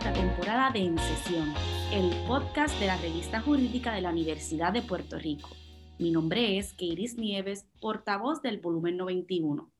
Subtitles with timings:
[0.00, 1.52] cuarta temporada de En Sesión,
[1.92, 5.50] el podcast de la revista jurídica de la Universidad de Puerto Rico.
[5.98, 9.70] Mi nombre es Keiris Nieves, portavoz del volumen 91.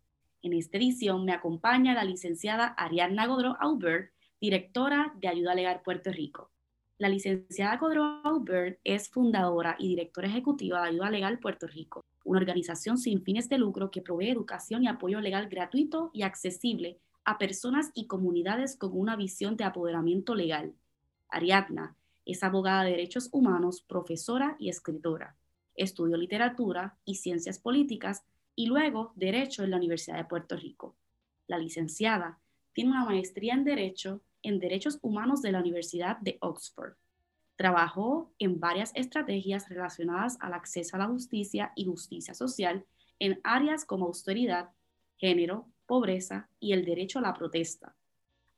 [0.42, 6.12] En esta edición me acompaña la licenciada Ariadna Godró Aubert, directora de Ayuda Legal Puerto
[6.12, 6.50] Rico.
[6.98, 12.40] La licenciada Godró Aubert es fundadora y directora ejecutiva de Ayuda Legal Puerto Rico, una
[12.40, 16.98] organización sin fines de lucro que provee educación y apoyo legal gratuito y accesible
[17.30, 20.74] a personas y comunidades con una visión de apoderamiento legal.
[21.28, 21.94] Ariadna
[22.26, 25.36] es abogada de derechos humanos, profesora y escritora.
[25.76, 28.24] Estudió literatura y ciencias políticas
[28.56, 30.96] y luego derecho en la Universidad de Puerto Rico.
[31.46, 32.40] La licenciada
[32.72, 36.94] tiene una maestría en derecho en derechos humanos de la Universidad de Oxford.
[37.54, 42.84] Trabajó en varias estrategias relacionadas al acceso a la justicia y justicia social
[43.20, 44.70] en áreas como austeridad,
[45.16, 47.96] género, pobreza y el derecho a la protesta.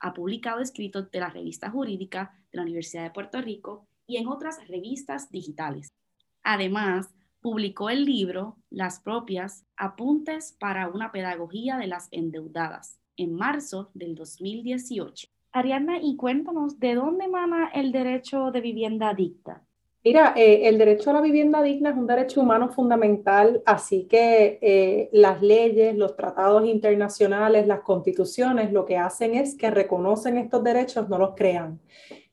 [0.00, 4.28] Ha publicado escritos de la revista jurídica de la Universidad de Puerto Rico y en
[4.28, 5.94] otras revistas digitales.
[6.42, 7.08] Además,
[7.40, 14.14] publicó el libro Las propias Apuntes para una pedagogía de las endeudadas en marzo del
[14.14, 15.28] 2018.
[15.52, 19.64] Ariadna, y cuéntanos, ¿de dónde emana el derecho de vivienda dicta?
[20.04, 24.58] Mira, eh, el derecho a la vivienda digna es un derecho humano fundamental, así que
[24.60, 30.64] eh, las leyes, los tratados internacionales, las constituciones, lo que hacen es que reconocen estos
[30.64, 31.78] derechos, no los crean.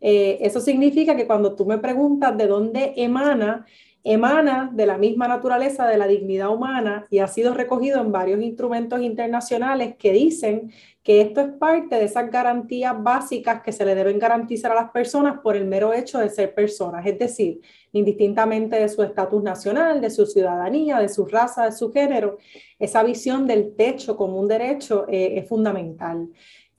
[0.02, 3.68] Eh, eso significa que cuando tú me preguntas de dónde emana,
[4.04, 8.42] emana de la misma naturaleza de la dignidad humana y ha sido recogido en varios
[8.42, 10.72] instrumentos internacionales que dicen
[11.04, 14.92] que esto es parte de esas garantías básicas que se le deben garantizar a las
[14.92, 20.02] personas por el mero hecho de ser personas, es decir, indistintamente de su estatus nacional,
[20.02, 22.38] de su ciudadanía, de su raza, de su género,
[22.78, 26.30] esa visión del techo como un derecho eh, es fundamental.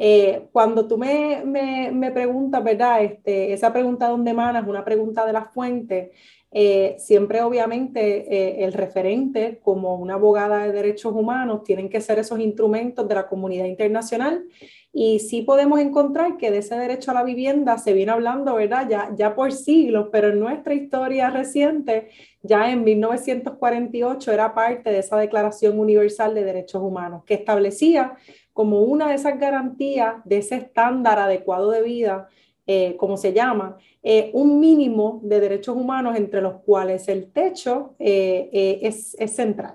[0.02, 3.02] Eh, cuando tú me, me, me, preguntas, ¿verdad?
[3.02, 6.12] Este, esa pregunta dónde emana es una pregunta de la fuente.
[6.52, 12.18] Eh, siempre obviamente eh, el referente como una abogada de derechos humanos tienen que ser
[12.18, 14.44] esos instrumentos de la comunidad internacional
[14.92, 18.88] y sí podemos encontrar que de ese derecho a la vivienda se viene hablando, ¿verdad?
[18.88, 22.08] Ya, ya por siglos, pero en nuestra historia reciente,
[22.42, 28.16] ya en 1948 era parte de esa Declaración Universal de Derechos Humanos que establecía
[28.52, 32.28] como una de esas garantías de ese estándar adecuado de vida
[32.72, 37.96] eh, como se llama, eh, un mínimo de derechos humanos entre los cuales el techo
[37.98, 39.74] eh, es, es, central.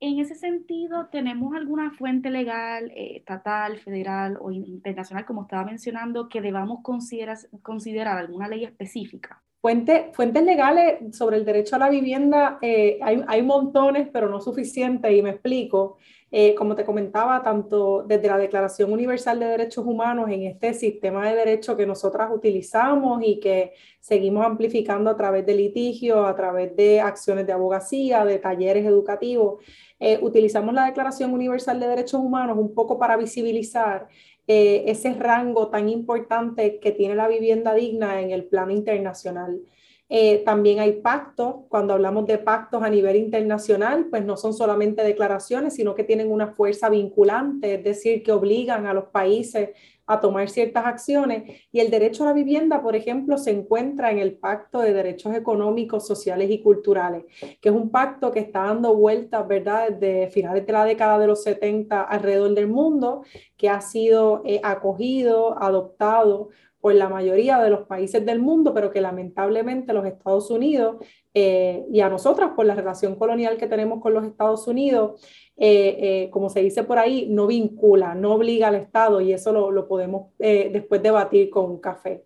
[0.00, 6.42] En ese sentido, ¿tenemos alguna fuente legal, estatal, federal o internacional, como estaba mencionando, que
[6.42, 9.42] debamos considerar, considerar alguna ley específica?
[9.62, 15.10] Fuente, fuentes legales sobre el derecho a la vivienda hay, hay montones, pero no suficientes,
[15.10, 15.96] y me explico.
[16.32, 21.28] Eh, como te comentaba, tanto desde la Declaración Universal de Derechos Humanos en este sistema
[21.28, 26.74] de derecho que nosotras utilizamos y que seguimos amplificando a través de litigios, a través
[26.74, 29.64] de acciones de abogacía, de talleres educativos,
[30.00, 34.08] eh, utilizamos la Declaración Universal de Derechos Humanos un poco para visibilizar
[34.48, 39.60] eh, ese rango tan importante que tiene la vivienda digna en el plano internacional.
[40.08, 45.02] Eh, también hay pactos, cuando hablamos de pactos a nivel internacional, pues no son solamente
[45.02, 49.70] declaraciones, sino que tienen una fuerza vinculante, es decir, que obligan a los países
[50.06, 51.60] a tomar ciertas acciones.
[51.72, 55.34] Y el derecho a la vivienda, por ejemplo, se encuentra en el Pacto de Derechos
[55.34, 57.24] Económicos, Sociales y Culturales,
[57.60, 61.26] que es un pacto que está dando vueltas, ¿verdad?, desde finales de la década de
[61.26, 63.22] los 70 alrededor del mundo,
[63.56, 66.50] que ha sido eh, acogido, adoptado
[66.86, 71.04] por la mayoría de los países del mundo, pero que lamentablemente los Estados Unidos
[71.34, 75.20] eh, y a nosotras por la relación colonial que tenemos con los Estados Unidos,
[75.56, 79.50] eh, eh, como se dice por ahí, no vincula, no obliga al Estado y eso
[79.50, 82.22] lo, lo podemos después debatir con un café.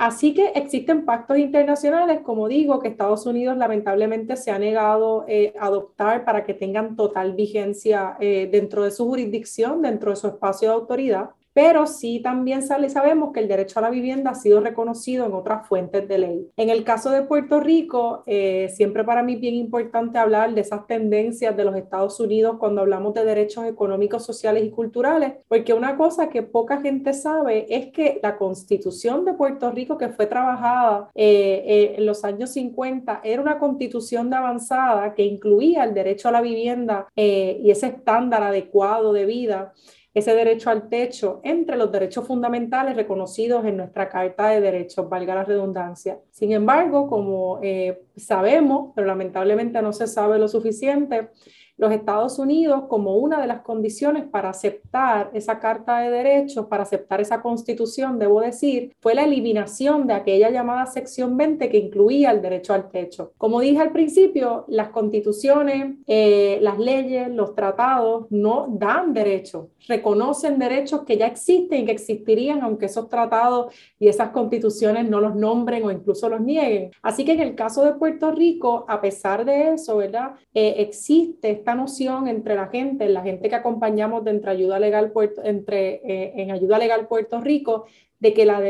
[0.00, 5.26] así que existen pactos internacionales, como digo, que Estados Unidos lamentablemente se ha negado
[5.60, 10.70] a adoptar para que tengan total vigencia dentro de su jurisdicción, dentro de su espacio
[10.70, 14.60] de autoridad pero sí también sale, sabemos que el derecho a la vivienda ha sido
[14.60, 16.50] reconocido en otras fuentes de ley.
[16.54, 20.60] En el caso de Puerto Rico, eh, siempre para mí es bien importante hablar de
[20.60, 25.72] esas tendencias de los Estados Unidos cuando hablamos de derechos económicos, sociales y culturales, porque
[25.72, 30.26] una cosa que poca gente sabe es que la constitución de Puerto Rico que fue
[30.26, 35.94] trabajada eh, eh, en los años 50 era una constitución de avanzada que incluía el
[35.94, 39.72] derecho a la vivienda y ese estándar adecuado de vida
[40.16, 45.34] ese derecho al techo entre los derechos fundamentales reconocidos en nuestra Carta de Derechos, valga
[45.34, 46.18] la redundancia.
[46.30, 51.28] Sin embargo, como eh, sabemos, pero lamentablemente no se sabe lo suficiente,
[51.76, 56.84] los Estados Unidos como una de las condiciones para aceptar esa Carta de Derechos, para
[56.84, 62.30] aceptar esa constitución, debo decir, fue la eliminación de aquella llamada sección 20 que incluía
[62.30, 63.32] el derecho al techo.
[63.36, 70.58] Como dije al principio, las constituciones, eh, las leyes, los tratados no dan derechos, reconocen
[70.58, 75.34] derechos que ya existen y que existirían aunque esos tratados y esas constituciones no los
[75.34, 76.90] nombren o incluso los nieguen.
[77.02, 80.32] Así que en el caso de Puerto Rico, a pesar de eso, ¿verdad?
[80.54, 85.10] Eh, existe esta noción entre la gente, la gente que acompañamos de entre ayuda legal,
[85.10, 87.86] Puerto, entre, eh, en ayuda legal Puerto Rico,
[88.20, 88.60] de que la,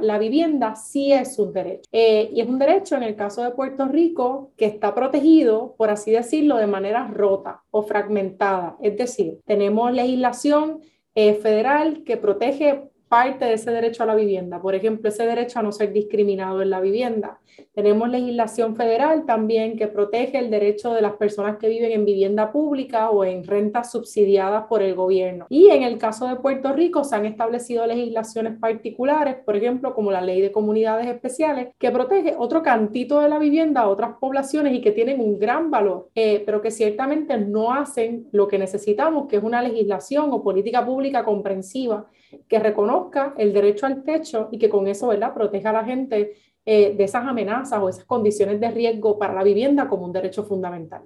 [0.00, 1.82] la, vivienda sí es un derecho.
[1.90, 5.90] Eh, y es un derecho en el caso de Puerto Rico que está protegido, por
[5.90, 8.76] así decirlo, de manera rota o fragmentada.
[8.80, 10.82] Es decir, tenemos legislación
[11.14, 14.60] federal que protege parte de ese derecho a la vivienda.
[14.60, 17.38] Por ejemplo, ese derecho a no ser discriminado en la vivienda.
[17.72, 22.52] Tenemos legislación federal también que protege el derecho de las personas que viven en vivienda
[22.52, 25.46] pública o en rentas subsidiadas por el gobierno.
[25.48, 30.10] Y en el caso de Puerto Rico se han establecido legislaciones particulares, por ejemplo, como
[30.10, 34.74] la ley de comunidades especiales, que protege otro cantito de la vivienda a otras poblaciones
[34.74, 39.28] y que tienen un gran valor, eh, pero que ciertamente no hacen lo que necesitamos,
[39.28, 42.06] que es una legislación o política pública comprensiva
[42.48, 46.36] que reconozca el derecho al techo y que con eso, ¿verdad?, proteja a la gente
[46.64, 50.44] eh, de esas amenazas o esas condiciones de riesgo para la vivienda como un derecho
[50.44, 51.02] fundamental.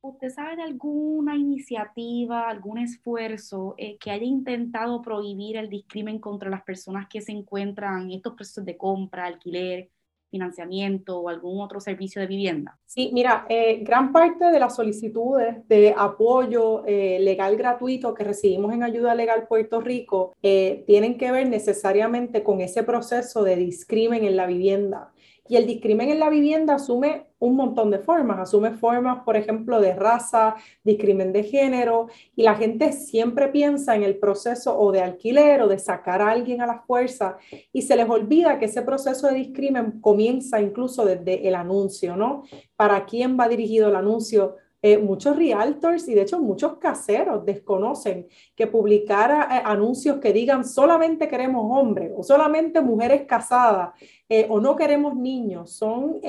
[0.00, 6.48] ¿Usted sabe de alguna iniciativa, algún esfuerzo eh, que haya intentado prohibir el discrimen contra
[6.48, 9.90] las personas que se encuentran en estos procesos de compra, alquiler,
[10.30, 12.78] financiamiento o algún otro servicio de vivienda?
[12.86, 18.72] Sí, mira, eh, gran parte de las solicitudes de apoyo eh, legal gratuito que recibimos
[18.72, 24.24] en Ayuda Legal Puerto Rico eh, tienen que ver necesariamente con ese proceso de discrimen
[24.24, 25.12] en la vivienda.
[25.48, 29.80] Y el discrimen en la vivienda asume un montón de formas, asume formas, por ejemplo,
[29.80, 35.00] de raza, discrimen de género, y la gente siempre piensa en el proceso o de
[35.00, 37.38] alquiler o de sacar a alguien a la fuerza,
[37.72, 42.42] y se les olvida que ese proceso de discrimen comienza incluso desde el anuncio, ¿no?
[42.76, 44.56] ¿Para quién va dirigido el anuncio?
[44.80, 50.64] Eh, muchos realtors y de hecho muchos caseros desconocen que publicar eh, anuncios que digan
[50.64, 53.90] solamente queremos hombres o solamente mujeres casadas
[54.28, 56.20] eh, o no queremos niños son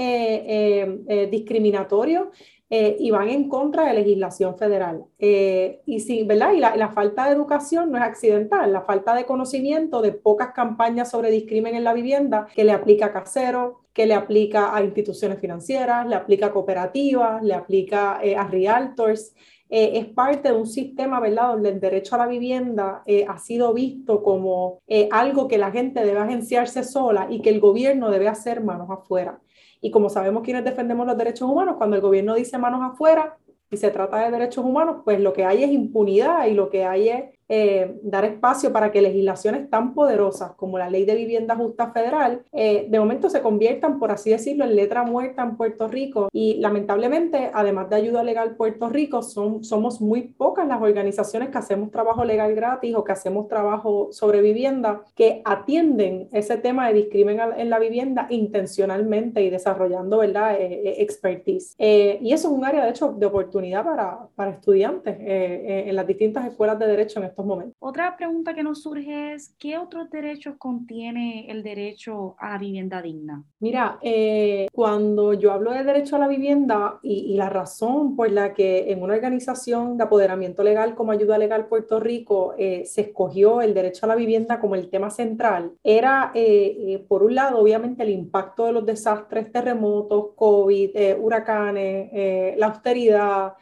[1.30, 2.30] discriminatorios
[2.72, 5.04] y van en contra de legislación federal.
[5.20, 6.54] y sí, ¿verdad?
[6.54, 11.10] Y la, falta de educación no es accidental, la falta de conocimiento de pocas campañas
[11.12, 15.40] sobre discrimen en la vivienda que le aplica a caseros, que le aplica a instituciones
[15.40, 19.36] financieras, le aplica a cooperativas, le aplica eh, a realtors.
[19.70, 23.38] Eh, es parte de un sistema, ¿verdad?, donde el derecho a la vivienda eh, ha
[23.40, 24.80] sido visto como
[25.12, 29.42] algo que la gente debe agenciarse sola y que el gobierno debe hacer manos afuera.
[29.82, 33.38] Y como sabemos quienes defendemos los derechos humanos, cuando el gobierno dice manos afuera
[33.70, 36.86] y se trata de derechos humanos, pues lo que hay es impunidad y lo que
[36.86, 41.56] hay es eh, dar espacio para que legislaciones tan poderosas como la Ley de Vivienda
[41.56, 45.88] Justa Federal eh, de momento se conviertan, por así decirlo, en letra muerta en Puerto
[45.88, 46.30] Rico.
[46.32, 51.58] Y lamentablemente, además de ayuda legal Puerto Rico, son, somos muy pocas las organizaciones que
[51.58, 56.94] hacemos trabajo legal gratis o que hacemos trabajo sobre vivienda que atienden ese tema de
[56.94, 61.76] discrimen en la vivienda intencionalmente y desarrollando, ¿verdad?, eh, expertise.
[61.80, 66.46] y eso es un área, de hecho, de oportunidad para, para estudiantes en las distintas
[66.46, 67.76] escuelas de derecho en estos momentos.
[67.80, 73.02] Otra pregunta que nos surge es, ¿qué otros derechos contiene el derecho a la vivienda
[73.02, 73.44] digna?
[73.60, 78.54] Mira, eh, cuando yo hablo de derecho a la vivienda y, la razón por la
[78.54, 83.62] que en una organización de apoderamiento legal como Ayuda Legal Puerto Rico eh, se escogió
[83.62, 88.04] el derecho a la vivienda como el tema central, era, eh, por un lado, obviamente
[88.04, 93.54] el impacto de los desastres, terremotos, COVID, huracanes, la austeridad,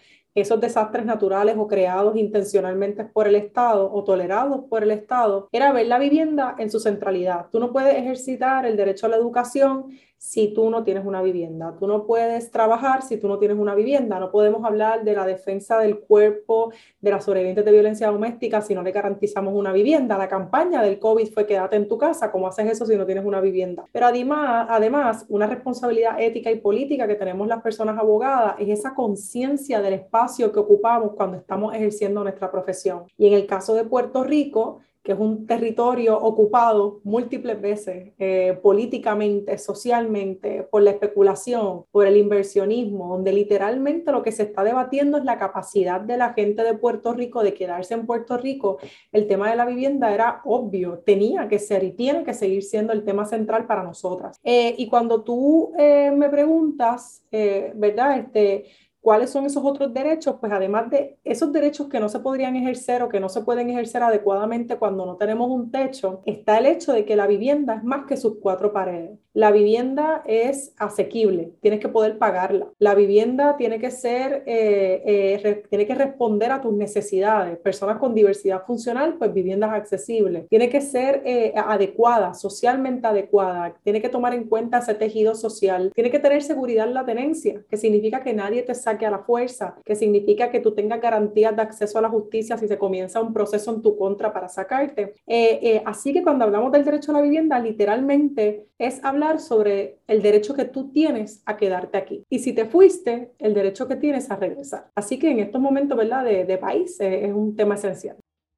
[0.42, 5.72] esos desastres naturales o creados intencionalmente por el Estado o tolerados por el Estado, era
[5.72, 7.48] ver la vivienda en su centralidad.
[7.52, 9.88] Tú no puedes ejercitar el derecho a la educación
[10.18, 11.76] si tú no tienes una vivienda.
[11.80, 14.20] Tú no puedes trabajar si tú no tienes una vivienda.
[14.20, 18.74] No podemos hablar de la defensa del cuerpo de las sobrevivientes de violencia doméstica si
[18.74, 20.18] no le garantizamos una vivienda.
[20.18, 22.32] La campaña del COVID fue quédate en tu casa.
[22.32, 23.86] ¿Cómo haces eso si no tienes una vivienda?
[23.92, 28.96] Pero además, además una responsabilidad ética y política que tenemos las personas abogadas es esa
[28.96, 33.04] conciencia del espacio que ocupamos cuando estamos ejerciendo nuestra profesión.
[33.18, 38.60] Y en el caso de Puerto Rico, que es un territorio ocupado múltiples veces eh,
[38.62, 45.18] políticamente, socialmente, por la especulación, por el inversionismo, donde literalmente lo que se está debatiendo
[45.18, 48.80] es la capacidad de la gente de Puerto Rico de quedarse en Puerto Rico,
[49.14, 52.92] el tema de la vivienda era obvio, tenía que ser y tiene que seguir siendo
[52.92, 54.42] el tema central para nosotras.
[54.44, 58.20] Eh, y cuando tú eh, me preguntas, ¿verdad?
[58.20, 58.66] Este,
[59.02, 60.36] ¿Cuáles son esos otros derechos?
[60.40, 63.70] Pues además de esos derechos que no se podrían ejercer o que no se pueden
[63.70, 67.84] ejercer adecuadamente cuando no tenemos un techo, está el hecho de que la vivienda es
[67.84, 69.18] más que sus cuatro paredes.
[69.38, 72.70] La vivienda es asequible, tienes que poder pagarla.
[72.80, 77.60] La vivienda tiene que ser, eh, eh, tiene que responder a tus necesidades.
[77.60, 80.48] Personas con diversidad funcional, pues viviendas accesibles.
[80.50, 83.76] Tiene que ser eh, adecuada, socialmente adecuada.
[83.84, 85.92] Tiene que tomar en cuenta ese tejido social.
[85.94, 89.20] Tiene que tener seguridad en la tenencia, que significa que nadie te saque a la
[89.20, 93.22] fuerza, que significa que tú tengas garantías de acceso a la justicia si se comienza
[93.22, 95.14] un proceso en tu contra para sacarte.
[95.26, 100.00] Eh, eh, así que cuando hablamos del derecho a la vivienda, literalmente es hablar sobre
[100.08, 102.24] el derecho que tú tienes a quedarte aquí.
[102.30, 104.90] Y si te fuiste, el derecho que tienes a regresar.
[104.96, 106.24] Así que en estos momentos, ¿verdad?
[106.24, 108.18] De, de país eh, es un tema esencial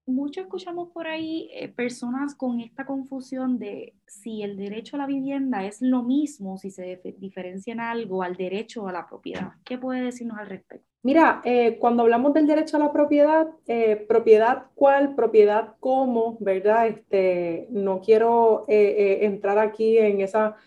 [0.10, 5.06] mucho escuchamos por ahí eh, personas con esta confusión de si el derecho a la
[5.06, 9.52] vivienda es lo mismo, si se diferencia en algo al derecho a la propiedad.
[9.64, 10.88] ¿Qué puede decirnos al respecto?
[11.04, 16.88] Mira, eh, cuando hablamos del derecho a la propiedad, eh, propiedad cuál, propiedad cómo, ¿verdad?
[16.88, 20.58] Este, no quiero entrar aquí en esa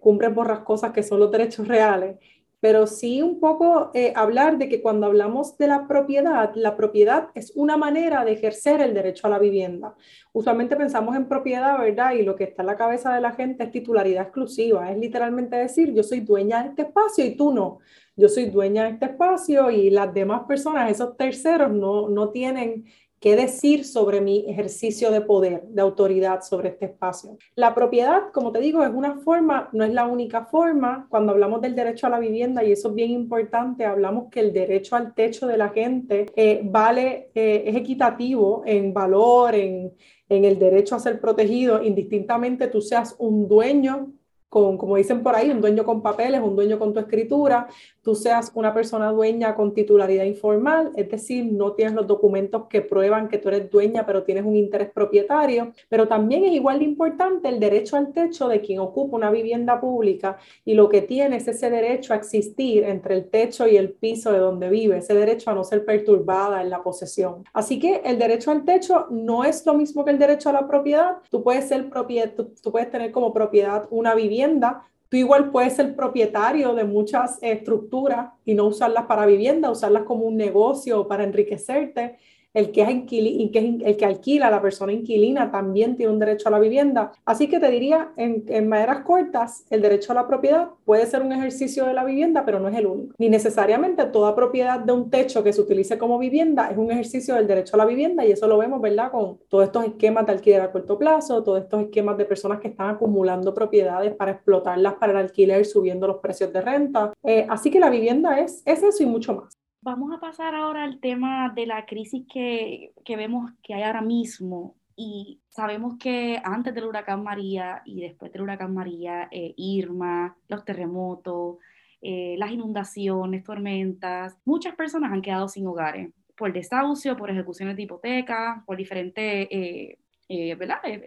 [0.00, 2.18] cumbre borrascosas que son los derechos reales
[2.64, 7.28] pero sí un poco eh, hablar de que cuando hablamos de la propiedad, la propiedad
[7.34, 9.94] es una manera de ejercer el derecho a la vivienda.
[10.32, 12.12] Usualmente pensamos en propiedad, ¿verdad?
[12.12, 15.56] Y lo que está en la cabeza de la gente es titularidad exclusiva, es literalmente
[15.56, 17.80] decir, yo soy dueña de este espacio y tú no.
[18.16, 22.86] Yo soy dueña de este espacio y las demás personas, esos terceros, no, no tienen
[23.24, 27.38] qué decir sobre mi ejercicio de poder, de autoridad sobre este espacio.
[27.54, 31.06] La propiedad, como te digo, es una forma, no es la única forma.
[31.08, 34.52] Cuando hablamos del derecho a la vivienda, y eso es bien importante, hablamos que el
[34.52, 39.94] derecho al techo de la gente eh, vale, eh, es equitativo en valor, en,
[40.28, 44.12] en el derecho a ser protegido, indistintamente tú seas un dueño
[44.54, 47.66] con, como dicen por ahí, un dueño con papeles, un dueño con tu escritura,
[48.04, 52.82] tú seas una persona dueña con titularidad informal, es decir, no tienes los documentos que
[52.82, 56.84] prueban que tú eres dueña, pero tienes un interés propietario, pero también es igual de
[56.84, 61.36] importante el derecho al techo de quien ocupa una vivienda pública y lo que tiene
[61.36, 65.14] es ese derecho a existir entre el techo y el piso de donde vive, ese
[65.14, 67.44] derecho a no ser perturbada en la posesión.
[67.54, 70.68] Así que el derecho al techo no es lo mismo que el derecho a la
[70.68, 75.74] propiedad, tú puedes ser propiedad, tú puedes tener como propiedad una vivienda, tú igual puedes
[75.74, 81.24] ser propietario de muchas estructuras y no usarlas para vivienda, usarlas como un negocio para
[81.24, 82.16] enriquecerte
[82.54, 86.60] el que, es el que alquila, la persona inquilina, también tiene un derecho a la
[86.60, 87.12] vivienda.
[87.24, 91.22] Así que te diría, en, en maneras cortas, el derecho a la propiedad puede ser
[91.22, 93.14] un ejercicio de la vivienda, pero no es el único.
[93.18, 97.34] Ni necesariamente toda propiedad de un techo que se utilice como vivienda es un ejercicio
[97.34, 99.10] del derecho a la vivienda y eso lo vemos, ¿verdad?
[99.10, 102.68] Con todos estos esquemas de alquiler a corto plazo, todos estos esquemas de personas que
[102.68, 107.12] están acumulando propiedades para explotarlas para el alquiler, subiendo los precios de renta.
[107.22, 109.63] Eh, así que la vivienda es, es eso y mucho más.
[109.84, 114.00] Vamos a pasar ahora al tema de la crisis que, que vemos que hay ahora
[114.00, 120.38] mismo y sabemos que antes del huracán María y después del huracán María, eh, Irma,
[120.48, 121.58] los terremotos,
[122.00, 127.82] eh, las inundaciones, tormentas, muchas personas han quedado sin hogares por desahucio, por ejecuciones de
[127.82, 129.98] hipoteca, por diferentes eh,
[130.30, 130.56] e,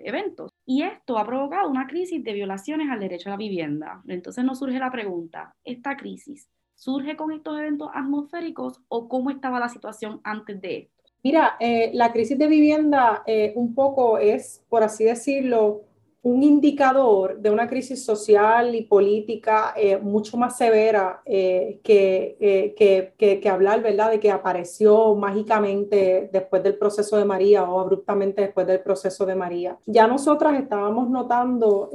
[0.05, 0.51] eventos.
[0.67, 4.03] Y esto ha provocado una crisis de violaciones al derecho a la vivienda.
[4.07, 9.59] Entonces nos surge la pregunta, ¿esta crisis surge con estos eventos atmosféricos o cómo estaba
[9.59, 10.93] la situación antes de esto?
[11.23, 15.81] Mira, eh, la crisis de vivienda eh, un poco es, por así decirlo,
[16.27, 23.13] un indicador de una crisis social y política eh, mucho más severa eh, eh, que,
[23.17, 28.41] que, que, hablar, ¿verdad?, de que apareció mágicamente después del proceso de María o abruptamente
[28.41, 29.77] después del proceso de María.
[29.85, 31.89] Ya nosotras estábamos notando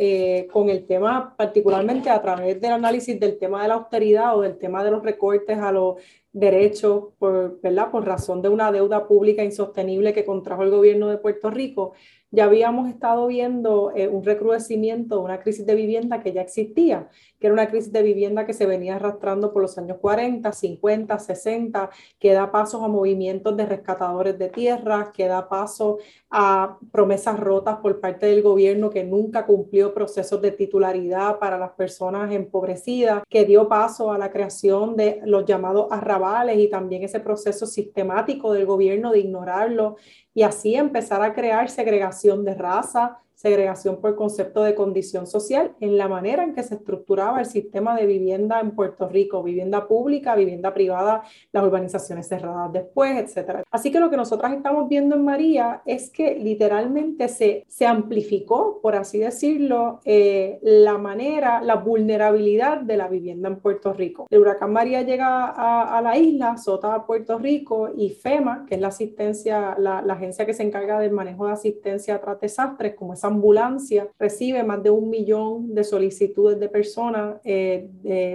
[0.50, 4.56] con el tema, particularmente a través del análisis del tema de la austeridad o del
[4.56, 5.96] tema de los recortes a los
[6.32, 7.90] derechos por, ¿verdad?
[7.90, 11.92] por razón de una deuda pública insostenible que contrajo el gobierno de Puerto Rico,
[12.32, 17.10] ya habíamos estado viendo eh, un recrudecimiento de una crisis de vivienda que ya existía,
[17.38, 21.18] que era una crisis de vivienda que se venía arrastrando por los años 40, 50,
[21.18, 25.98] 60, que da paso a movimientos de rescatadores de tierras, que da paso
[26.30, 31.72] a promesas rotas por parte del gobierno que nunca cumplió procesos de titularidad para las
[31.72, 37.20] personas empobrecidas, que dio paso a la creación de los llamados arrabales y también ese
[37.20, 39.96] proceso sistemático del gobierno de ignorarlo
[40.34, 45.98] y así empezar a crear segregación de raza, segregación por concepto de condición social en
[45.98, 50.36] la manera en que se estructuraba el sistema de vivienda en Puerto Rico, vivienda pública,
[50.36, 53.62] vivienda privada, las urbanizaciones cerradas después, etc.
[53.68, 58.78] Así que lo que nosotras estamos viendo en María es que literalmente se, se amplificó,
[58.80, 64.28] por así decirlo, eh, la manera, la vulnerabilidad de la vivienda en Puerto Rico.
[64.30, 68.88] El huracán María llega a, la isla, sota Puerto Rico y FEMA, que es la
[68.88, 73.31] asistencia, la, la agencia que se encarga del manejo de asistencia tras desastres, como esa
[73.32, 77.88] ambulancia, recibe más de un millón de solicitudes de personas eh,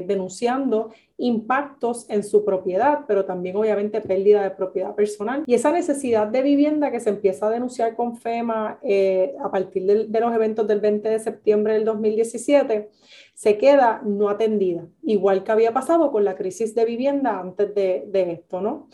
[0.06, 5.44] denunciando impactos en su propiedad, pero también obviamente pérdida de propiedad personal.
[5.48, 9.86] Y esa necesidad de vivienda que se empieza a denunciar con FEMA eh, a partir
[9.86, 12.90] de, los eventos del 20 de septiembre del 2017,
[13.34, 18.06] se queda no atendida, igual que había pasado con la crisis de vivienda antes de,
[18.08, 18.88] de esto, ¿no?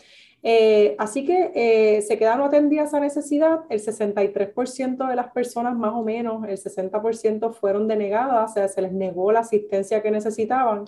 [0.46, 5.74] Eh, así que eh, se queda no atendida esa necesidad, el 63% de las personas
[5.74, 10.10] más o menos, el 60% fueron denegadas, o sea, se les negó la asistencia que
[10.10, 10.84] necesitaban.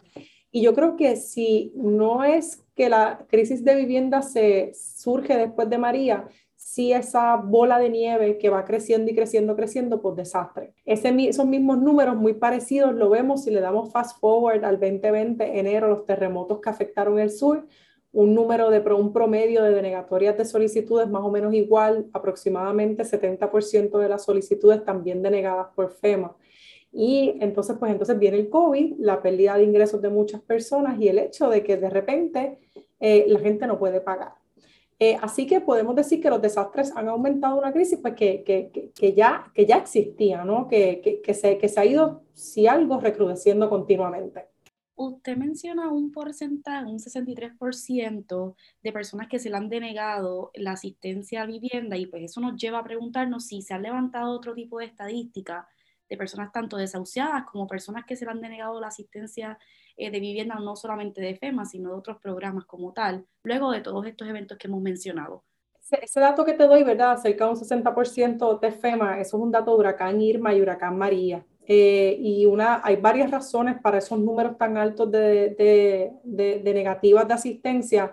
[0.50, 5.70] Y yo creo que si no es que la crisis de vivienda se surge después
[5.70, 10.74] de María, si esa bola de nieve que va creciendo y creciendo, creciendo, pues desastre.
[10.84, 15.58] Ese, esos mismos números muy parecidos lo vemos si le damos fast forward al 2020,
[15.58, 17.66] enero, los terremotos que afectaron el sur,
[18.16, 23.98] un número de un promedio de denegatorias de solicitudes más o menos igual, aproximadamente 70%
[23.98, 26.34] de las solicitudes también denegadas por FEMA.
[26.90, 31.08] Y entonces, pues entonces viene el COVID, la pérdida de ingresos de muchas personas y
[31.08, 32.58] el hecho de que de repente
[33.00, 34.32] eh, la gente no puede pagar.
[34.98, 38.92] Eh, así que podemos decir que los desastres han aumentado una crisis pues, que, que,
[38.94, 40.68] que, ya, que ya existía, ¿no?
[40.68, 44.55] que, se, que se ha ido, si algo, recrudeciendo continuamente.
[44.96, 51.42] Usted menciona un porcentaje, un 63% de personas que se le han denegado la asistencia
[51.42, 54.78] a vivienda y pues eso nos lleva a preguntarnos si se han levantado otro tipo
[54.78, 55.68] de estadística
[56.08, 59.58] de personas tanto desahuciadas como personas que se le han denegado la asistencia
[59.96, 63.80] eh, de vivienda no solamente de FEMA, sino de otros programas como tal, luego de
[63.80, 65.44] todos estos eventos que hemos mencionado.
[65.90, 67.16] Ese, dato que te doy, ¿verdad?
[67.18, 70.98] Cerca de un 60% de FEMA, eso es un dato de huracán Irma y huracán
[70.98, 71.44] María.
[71.66, 77.34] Eh, y una, hay varias razones para esos números tan altos de, de, negativas de
[77.34, 78.12] asistencia,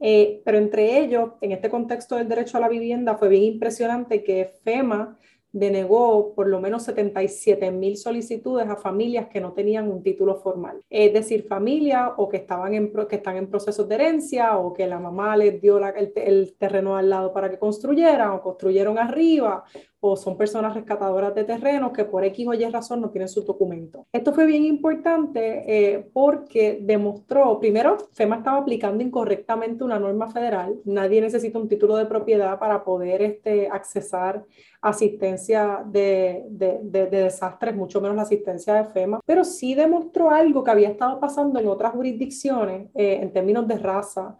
[0.00, 4.24] eh, pero entre ellos, en este contexto del derecho a la vivienda, fue bien impresionante
[4.24, 5.18] que FEMA
[5.54, 10.82] denegó por lo menos 77 mil solicitudes a familias que no tenían un título formal.
[10.90, 14.88] Es decir, familias o que, estaban en, que están en procesos de herencia o que
[14.88, 19.62] la mamá les dio el, el, terreno al lado para que construyeran o construyeron arriba
[20.06, 23.40] o son personas rescatadoras de terrenos que por X o Y razón no tienen su
[23.40, 24.06] documento.
[24.12, 30.78] Esto fue bien importante eh, porque demostró, primero, FEMA estaba aplicando incorrectamente una norma federal.
[30.84, 34.44] Nadie necesita un título de propiedad para poder este, accesar
[34.82, 40.62] asistencia de, de, de, desastres, mucho menos la asistencia de FEMA, pero sí demostró algo
[40.62, 44.36] que había estado pasando en otras jurisdicciones eh, en términos de raza,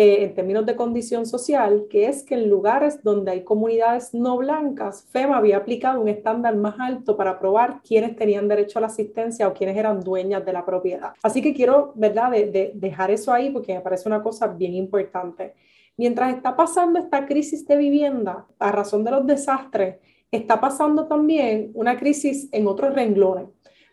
[0.00, 4.36] eh, en términos de condición social, que es que en lugares donde hay comunidades no
[4.36, 8.86] blancas, FEMA había aplicado un estándar más alto para probar quiénes tenían derecho a la
[8.86, 11.14] asistencia o quiénes eran dueñas de la propiedad.
[11.20, 15.54] Así que quiero, ¿verdad?, de, dejar eso ahí porque me parece una cosa bien importante.
[15.96, 19.96] Mientras está pasando esta crisis de vivienda, a razón de los desastres,
[20.30, 23.48] está pasando también una crisis en otros renglones.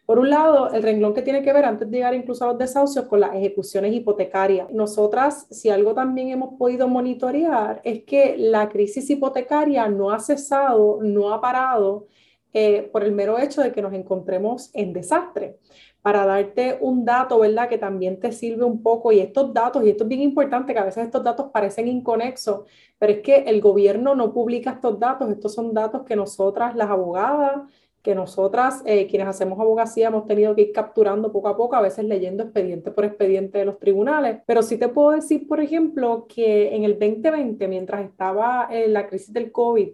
[0.05, 2.59] Por un lado, el renglón que tiene que ver antes de llegar incluso a los
[2.59, 4.69] desahucios con las ejecuciones hipotecarias.
[4.71, 10.99] Nosotras, si algo también hemos podido monitorear, es que la crisis hipotecaria no ha cesado,
[11.01, 12.05] no ha parado
[12.53, 15.57] eh, por el mero hecho de que nos encontremos en desastre.
[16.03, 17.67] Para darte un dato, ¿verdad?
[17.67, 20.79] Que también te sirve un poco, y estos datos, y esto es bien importante, que
[20.79, 22.61] a veces estos datos parecen inconexos,
[22.99, 26.89] pero es que el gobierno no publica estos datos, estos son datos que nosotras, las
[26.91, 27.63] abogadas,
[28.05, 31.81] que nosotras, eh, quienes hacemos abogacía, hemos tenido que ir capturando poco a poco, a
[31.81, 34.41] veces leyendo expediente por expediente de los tribunales.
[34.45, 39.07] Pero sí te puedo decir, por ejemplo, que en el 2020, mientras estaba en la
[39.07, 39.89] crisis del COVID,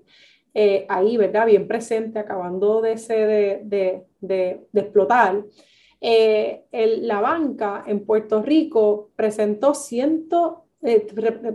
[0.53, 1.45] eh, ahí, ¿verdad?
[1.45, 2.95] Bien presente, acabando de,
[3.63, 5.45] de, de, de explotar,
[6.01, 6.65] eh,
[7.03, 10.65] la banca en Puerto Rico presentó, ciento,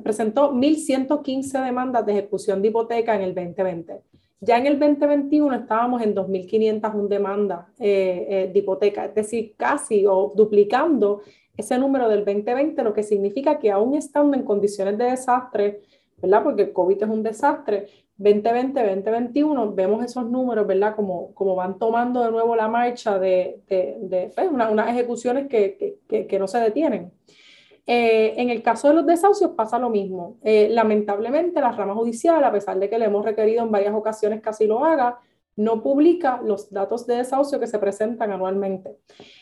[0.03, 4.01] presentó 1.115 demandas de ejecución de hipoteca en el 2020.
[4.41, 10.05] Ya en el 2021 estábamos en 2.501 demandas eh, eh, de hipoteca, es decir, casi
[10.07, 11.23] o duplicando
[11.57, 15.81] ese número del 2020, lo que significa que aún estando en condiciones de desastre,
[16.19, 16.43] ¿verdad?
[16.43, 17.87] Porque el COVID es un desastre,
[18.19, 20.95] 2020, 2021, vemos esos números, ¿verdad?
[20.95, 25.99] Como, como van tomando de nuevo la marcha de, de, de pues, unas ejecuciones que,
[26.07, 27.11] que, que no se detienen.
[27.87, 30.39] Eh, en el caso de los desahucios pasa lo mismo.
[30.43, 34.43] Eh, lamentablemente, la rama judicial, a pesar de que le hemos requerido en varias ocasiones
[34.43, 35.21] que así lo haga,
[35.55, 38.99] no publica los datos de desahucio que se presentan anualmente.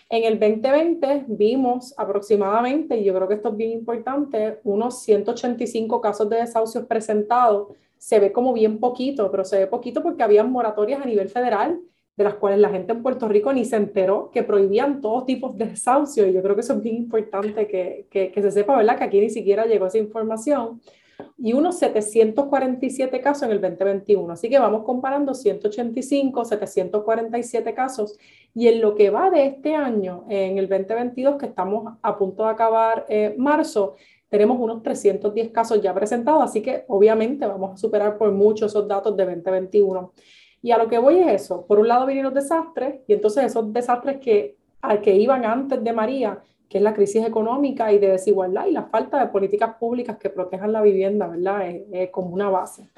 [0.09, 6.01] En el 2020 vimos aproximadamente, y yo creo que esto es bien importante, unos 185
[6.01, 7.69] casos de desahucios presentados.
[7.99, 11.81] Se ve como bien poquito, pero se ve poquito porque habían moratorias a nivel federal
[12.17, 15.57] de las cuales la gente en Puerto Rico ni se enteró que prohibían todos tipos
[15.57, 16.27] de desahucio.
[16.27, 18.99] Y yo creo que eso es bien importante que, que, que se sepa, ¿verdad?
[18.99, 20.81] Que aquí ni siquiera llegó esa información
[21.39, 24.33] y unos 747 casos en el 2021.
[24.33, 28.19] Así que vamos comparando 185, 747 casos.
[28.55, 32.45] Y en lo que va de este año, en el 2022, que estamos a punto
[32.45, 33.97] de acabar eh, marzo,
[34.29, 36.43] tenemos unos 310 casos ya presentados.
[36.43, 40.13] Así que obviamente vamos a superar por mucho esos datos de 2021.
[40.65, 41.67] Y a lo que voy es eso.
[41.67, 45.93] Por un lado los desastres y entonces esos desastres que, al que iban antes de
[45.93, 50.17] María que es la crisis económica y de desigualdad y la falta de políticas públicas
[50.17, 51.69] que protejan la vivienda, ¿verdad?
[51.69, 52.89] Es, como una base.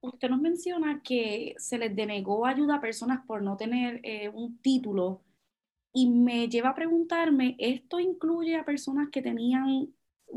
[0.00, 4.58] Usted nos menciona que se les denegó ayuda a personas por no tener eh, un
[4.62, 5.22] título
[5.92, 9.88] y me lleva a preguntarme, ¿esto incluye a personas que tenían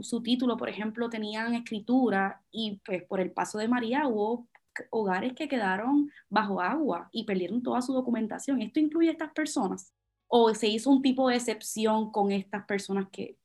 [0.02, 4.48] su título, por ejemplo, tenían escritura y pues por el paso de María hubo
[4.90, 8.62] hogares que quedaron bajo agua y perdieron toda su documentación?
[8.62, 9.94] ¿Esto incluye a estas personas?
[10.30, 13.36] o se hizo un tipo de excepción con estas personas que...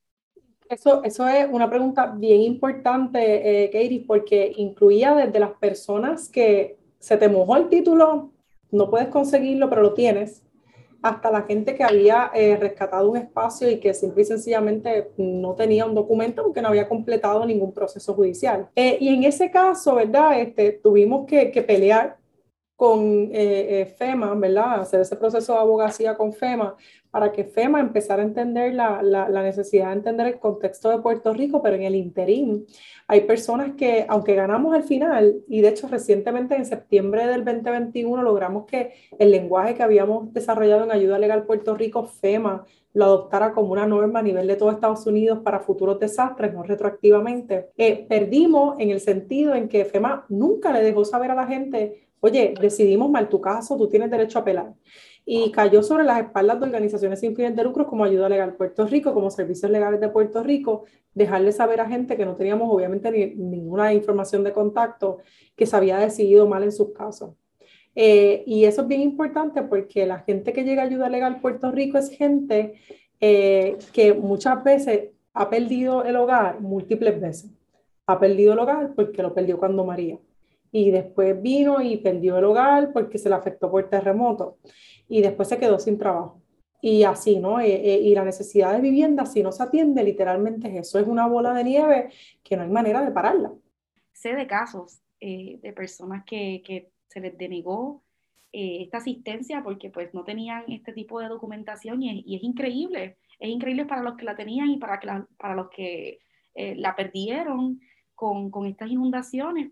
[0.69, 7.17] Eso, eso es una pregunta bien importante, eh, porque incluía desde las personas que se
[7.17, 8.31] te mojó el título,
[8.71, 10.43] no puedes conseguirlo, pero lo tienes,
[11.05, 15.53] hasta la gente que había eh, rescatado un espacio y que simple y sencillamente no
[15.53, 18.69] tenía un documento porque no había completado ningún proceso judicial.
[18.75, 20.41] Eh, y en ese caso, ¿verdad?
[20.41, 22.17] Este, tuvimos que, que pelear
[22.75, 24.81] con eh, FEMA, ¿verdad?
[24.81, 26.75] Hacer ese proceso de abogacía con FEMA
[27.15, 30.99] para que FEMA empezara a entender la, la, la, necesidad de entender el contexto de
[30.99, 32.65] Puerto Rico, pero en el interín
[33.07, 38.21] hay personas que, aunque ganamos al final, y de hecho recientemente en septiembre del 2021
[38.21, 43.53] logramos que el lenguaje que habíamos desarrollado en Ayuda Legal Puerto Rico, FEMA, lo adoptara
[43.53, 47.69] como una norma a nivel de todo Estados Unidos para futuros desastres, no retroactivamente.
[47.77, 52.05] Eh, perdimos en el sentido en que FEMA nunca le dejó saber a la gente
[52.25, 54.73] oye, decidimos mal tu caso, tú tienes derecho a apelar.
[55.25, 58.85] Y cayó sobre las espaldas de organizaciones sin fines de lucro como Ayuda Legal Puerto
[58.85, 63.33] Rico, como Servicios Legales de Puerto Rico, dejarle saber a gente que no teníamos obviamente
[63.35, 65.17] ninguna información de contacto
[65.55, 67.31] que se había decidido mal en sus casos.
[67.95, 71.71] Eh, y eso es bien importante porque la gente que llega a Ayuda Legal Puerto
[71.71, 72.73] Rico es gente
[73.19, 77.51] eh, que muchas veces ha perdido el hogar múltiples veces.
[78.05, 80.19] Ha perdido el hogar porque lo perdió cuando María
[80.71, 84.57] y después vino y perdió el hogar porque se le afectó por terremoto
[85.07, 86.41] y después se quedó sin trabajo.
[86.81, 87.59] Y así, ¿no?
[87.59, 91.07] Eh, eh, y la necesidad de vivienda, si no se atiende, literalmente es eso, es
[91.07, 92.09] una bola de nieve
[92.43, 93.51] que no hay manera de pararla.
[94.13, 98.03] Sé de casos eh, de personas que, que, se les denegó
[98.51, 103.17] esta asistencia porque pues no tenían este tipo de documentación y es, y es increíble,
[103.39, 106.19] es increíble para los que la tenían y para, que para los que
[106.55, 107.79] la perdieron
[108.15, 109.71] con, con estas inundaciones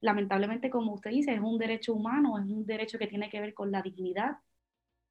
[0.00, 3.54] lamentablemente, como usted dice, es un derecho humano, es un derecho que tiene que ver
[3.54, 4.38] con la dignidad.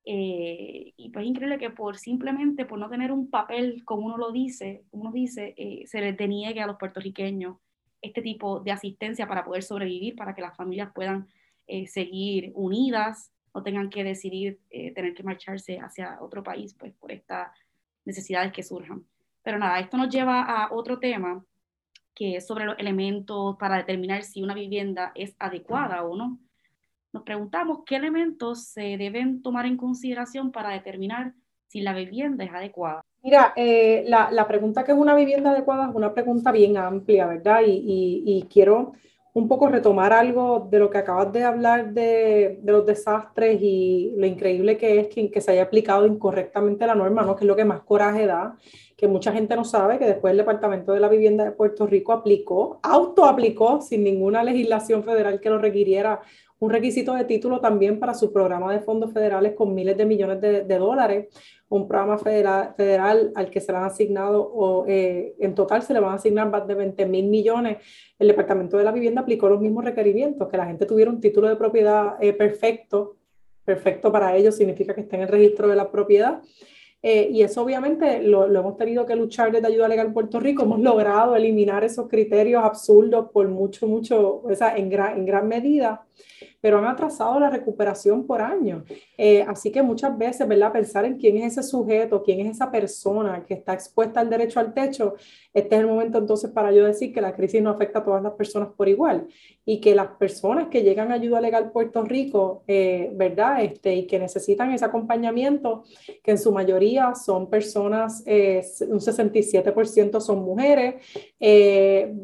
[0.05, 4.17] Eh, y pues es increíble que por simplemente por no tener un papel, como uno
[4.17, 7.57] lo dice, uno dice, eh, se les deniegue a los puertorriqueños
[8.01, 11.27] este tipo de asistencia para poder sobrevivir, para que las familias puedan
[11.67, 17.11] eh, seguir unidas, no tengan que decidir tener que marcharse hacia otro país, pues por
[17.11, 17.49] estas
[18.05, 19.05] necesidades que surjan.
[19.43, 21.43] Pero nada, esto nos lleva a otro tema
[22.19, 26.37] que sobre los elementos para determinar si una vivienda es adecuada o no.
[27.13, 31.33] Nos preguntamos qué elementos se deben tomar en consideración para determinar
[31.67, 33.05] si la vivienda es adecuada.
[33.23, 37.25] Mira, eh, la, la, pregunta que es una vivienda adecuada es una pregunta bien amplia,
[37.25, 37.61] ¿verdad?
[37.65, 38.93] Y, y, quiero
[39.33, 44.13] un poco retomar algo de lo que acabas de hablar de, de los desastres y
[44.17, 47.35] lo increíble que es que, que, se haya aplicado incorrectamente la norma, ¿no?
[47.35, 48.55] Que es lo que más coraje da
[48.99, 52.11] que mucha gente no sabe que después el Departamento de la Vivienda de Puerto Rico
[52.11, 56.19] aplicó, autoaplicó sin ninguna legislación federal que lo requiriera
[56.59, 60.41] un requisito de título también para su programa de fondos federales con miles de millones
[60.41, 61.27] de, dólares,
[61.69, 65.93] un programa federal, federal, al que se le han asignado, o, eh, en total se
[65.93, 67.77] le van a asignar más de 20 mil millones.
[68.17, 71.47] El Departamento de la Vivienda aplicó los mismos requerimientos, que la gente tuviera un título
[71.47, 73.17] de propiedad eh, perfecto,
[73.63, 76.41] perfecto para ellos significa que esté en el registro de la propiedad
[77.01, 80.63] eh, y eso obviamente lo, hemos tenido que luchar desde Ayuda Legal Puerto Rico.
[80.63, 85.47] Hemos logrado eliminar esos criterios absurdos por mucho, mucho, o sea, en gran, en gran
[85.47, 86.05] medida.
[86.61, 88.83] Pero han atrasado la recuperación por años.
[89.17, 90.71] Eh, así que muchas veces, ¿verdad?
[90.71, 94.59] Pensar en quién es ese sujeto, quién es esa persona que está expuesta al derecho
[94.59, 95.15] al techo,
[95.53, 98.21] este es el momento entonces para yo decir que la crisis no afecta a todas
[98.21, 99.27] las personas por igual
[99.65, 103.63] y que las personas que llegan a ayuda legal Puerto Rico, eh, ¿verdad?
[103.63, 105.83] Este, y que necesitan ese acompañamiento,
[106.23, 110.95] que en su mayoría son personas, eh, un 67% son mujeres,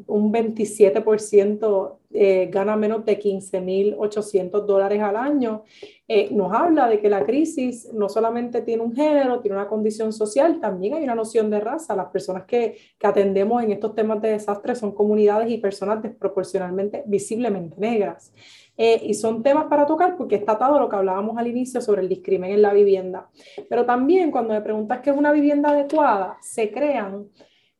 [0.07, 5.63] un 27% eh, gana menos de 15.800 dólares al año,
[6.07, 10.13] eh, nos habla de que la crisis no solamente tiene un género, tiene una condición
[10.13, 11.95] social, también hay una noción de raza.
[11.95, 17.03] Las personas que, que atendemos en estos temas de desastre son comunidades y personas desproporcionalmente,
[17.05, 18.31] visiblemente negras.
[18.77, 21.81] Eh, y son temas para tocar porque está atado a lo que hablábamos al inicio
[21.81, 23.29] sobre el discrimen en la vivienda.
[23.69, 27.29] Pero también cuando me preguntas qué es una vivienda adecuada, se crean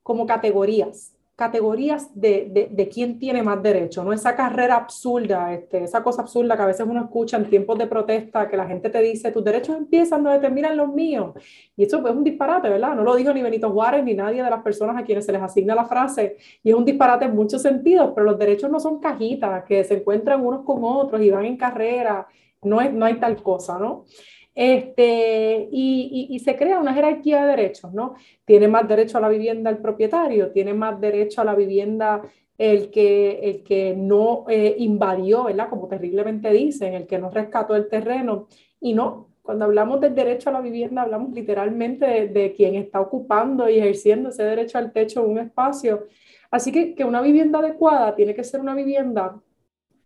[0.03, 5.83] como categorías categorías de, de, de, quién tiene más derecho, no esa carrera absurda, este,
[5.83, 8.89] esa cosa absurda que a veces uno escucha en tiempos de protesta, que la gente
[8.89, 11.33] te dice, tus derechos empiezan donde terminan los míos.
[11.75, 12.95] Y eso pues, es un disparate, ¿verdad?
[12.95, 15.41] No lo dijo ni Benito Juárez ni nadie de las personas a quienes se les
[15.41, 16.37] asigna la frase.
[16.63, 19.95] Y es un disparate en muchos sentidos, pero los derechos no son cajitas que se
[19.95, 22.27] encuentran unos con otros y van en carrera.
[22.63, 24.05] No, es, no hay tal cosa, ¿no?
[24.55, 28.15] Este, y, se crea una jerarquía de derechos, ¿no?
[28.45, 32.21] Tiene más derecho a la vivienda el propietario, tiene más derecho a la vivienda
[32.57, 35.69] el que, el que no eh, invadió, ¿verdad?
[35.69, 38.47] Como terriblemente dicen, el que no rescató el terreno.
[38.79, 43.01] Y no, cuando hablamos del derecho a la vivienda, hablamos literalmente de, de quien está
[43.01, 46.07] ocupando y ejerciendo ese derecho al techo en un espacio.
[46.49, 49.35] Así que, que una vivienda adecuada tiene que ser una vivienda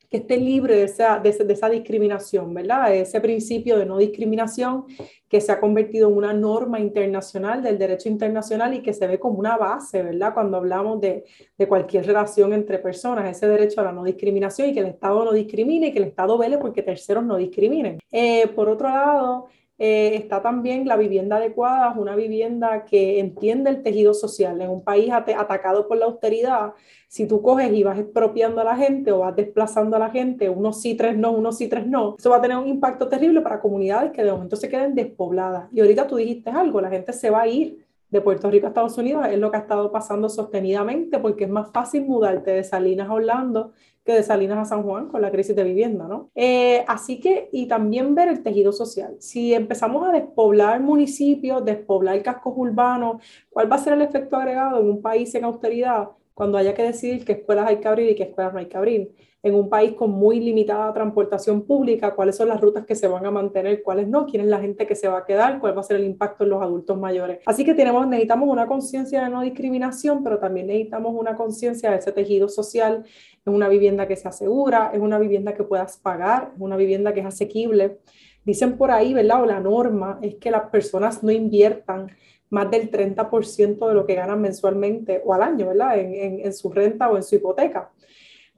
[0.09, 2.93] que esté libre de esa, de, esa discriminación, ¿verdad?
[2.95, 4.85] Ese principio de no discriminación
[5.29, 9.19] que se ha convertido en una norma internacional del derecho internacional y que se ve
[9.19, 10.33] como una base, ¿verdad?
[10.33, 11.25] Cuando hablamos de,
[11.57, 15.23] de cualquier relación entre personas, ese derecho a la no discriminación y que el Estado
[15.23, 17.99] no discrimine y que el Estado vele porque terceros no discriminen.
[18.11, 19.47] Eh, por otro lado,
[19.81, 24.59] eh, está también la vivienda adecuada, una vivienda que entiende el tejido social.
[24.61, 26.73] En un país atacado por la austeridad,
[27.07, 30.49] si tú coges y vas expropiando a la gente o vas desplazando a la gente,
[30.49, 33.39] unos sí, tres no, unos sí, tres no, eso va a tener un impacto terrible
[33.39, 35.69] para comunidades que de momento se queden despobladas.
[35.71, 38.69] Y ahorita tú dijiste algo, la gente se va a ir de Puerto Rico a
[38.69, 42.63] Estados Unidos, es lo que ha estado pasando sostenidamente porque es más fácil mudarte de
[42.63, 43.71] Salinas a Orlando
[44.13, 46.29] de Salinas a San Juan con la crisis de vivienda, ¿no?
[46.35, 49.15] Eh, así que, y también ver el tejido social.
[49.19, 54.79] Si empezamos a despoblar municipios, despoblar cascos urbanos, ¿cuál va a ser el efecto agregado
[54.79, 58.15] en un país en austeridad cuando haya que decidir qué escuelas hay que abrir y
[58.15, 59.11] qué escuelas no hay que abrir?
[59.41, 63.25] En un país con muy limitada transportación pública, cuáles son las rutas que se van
[63.25, 65.81] a mantener, cuáles no, quién es la gente que se va a quedar, cuál va
[65.81, 67.39] a ser el impacto en los adultos mayores.
[67.45, 71.97] Así que tenemos, necesitamos una conciencia de no discriminación, pero también necesitamos una conciencia de
[71.97, 73.05] ese tejido social,
[73.45, 77.13] en una vivienda que se asegura, es una vivienda que puedas pagar, es una vivienda
[77.13, 77.99] que es asequible.
[78.43, 79.43] Dicen por ahí, ¿verdad?
[79.43, 82.11] O la norma es que las personas no inviertan
[82.49, 85.97] más del 30% de lo que ganan mensualmente o al año, ¿verdad?
[85.97, 87.91] En su renta o en su hipoteca.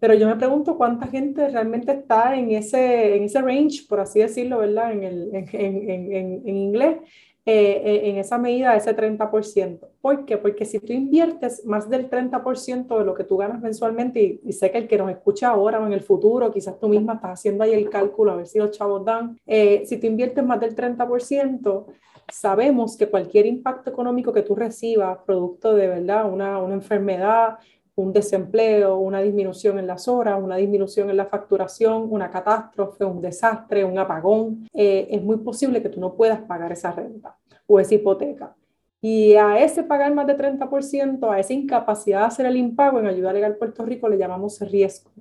[0.02, 4.20] Pero yo me pregunto cuánta gente realmente está en ese, en ese range, por así
[4.20, 4.94] decirlo, ¿verdad?
[4.94, 6.98] En, el, en, en, en inglés,
[7.46, 9.80] eh, eh, en esa medida, ese 30%.
[10.02, 10.40] ¿Por qué?
[10.40, 14.72] Porque si tú inviertes más del 30% de lo que tú ganas mensualmente, y, sé
[14.72, 17.64] que el que nos escucha ahora o en el futuro, quizás tú misma estás haciendo
[17.64, 20.76] ahí el cálculo a ver si los chavos dan, eh, si tú inviertes más del
[20.76, 21.86] 30%,
[22.32, 27.60] sabemos que cualquier impacto económico que tú recibas, producto de verdad una, una enfermedad,
[27.96, 33.22] un desempleo, una disminución en las horas, una disminución en la facturación, una catástrofe, un
[33.22, 37.80] desastre, un apagón, eh, es muy posible que tú no puedas pagar esa renta o
[37.80, 38.56] esa hipoteca.
[39.02, 43.08] Y a ese pagar más de 30%, a esa incapacidad de hacer el impago en
[43.08, 45.12] ayuda legal Puerto Rico le llamamos riesgo.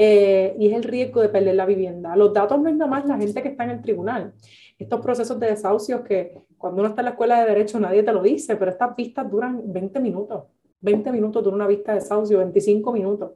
[0.00, 2.14] Eh, y es el riesgo de perder la vivienda.
[2.14, 4.32] Los datos no es más la gente que está en el tribunal.
[4.78, 8.12] Estos procesos de desahucios que cuando uno está en la escuela de derecho nadie te
[8.12, 10.44] lo dice, pero estas vistas duran 20 minutos.
[10.80, 13.32] 20 minutos dura una vista de desahucio, 25 minutos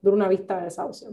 [0.00, 1.08] dura una vista de desahucio.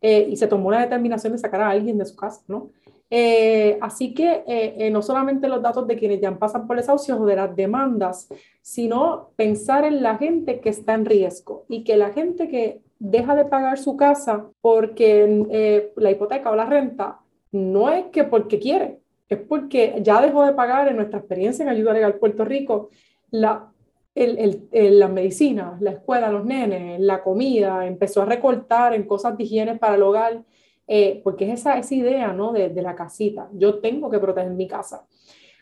[0.00, 2.70] Eh, y se tomó la determinación de sacar a alguien de su casa, ¿no?
[3.08, 7.26] Eh, así que eh, no solamente los datos de quienes ya pasan por desahucios o
[7.26, 8.26] de las demandas,
[8.62, 13.34] sino pensar en la gente que está en riesgo y que la gente que deja
[13.36, 19.00] de pagar su casa porque la hipoteca o la renta no es que porque quiere,
[19.28, 22.88] es porque ya dejó de pagar en nuestra experiencia en ayuda legal Puerto Rico
[23.30, 23.71] la
[24.14, 29.36] el, el, la medicina, la escuela, los nenes, la comida, empezó a recortar en cosas
[29.36, 30.42] de higiene para el hogar,
[30.86, 32.52] eh, porque es esa, esa idea ¿no?
[32.52, 33.48] de, de, la casita.
[33.54, 35.06] Yo tengo que proteger mi casa.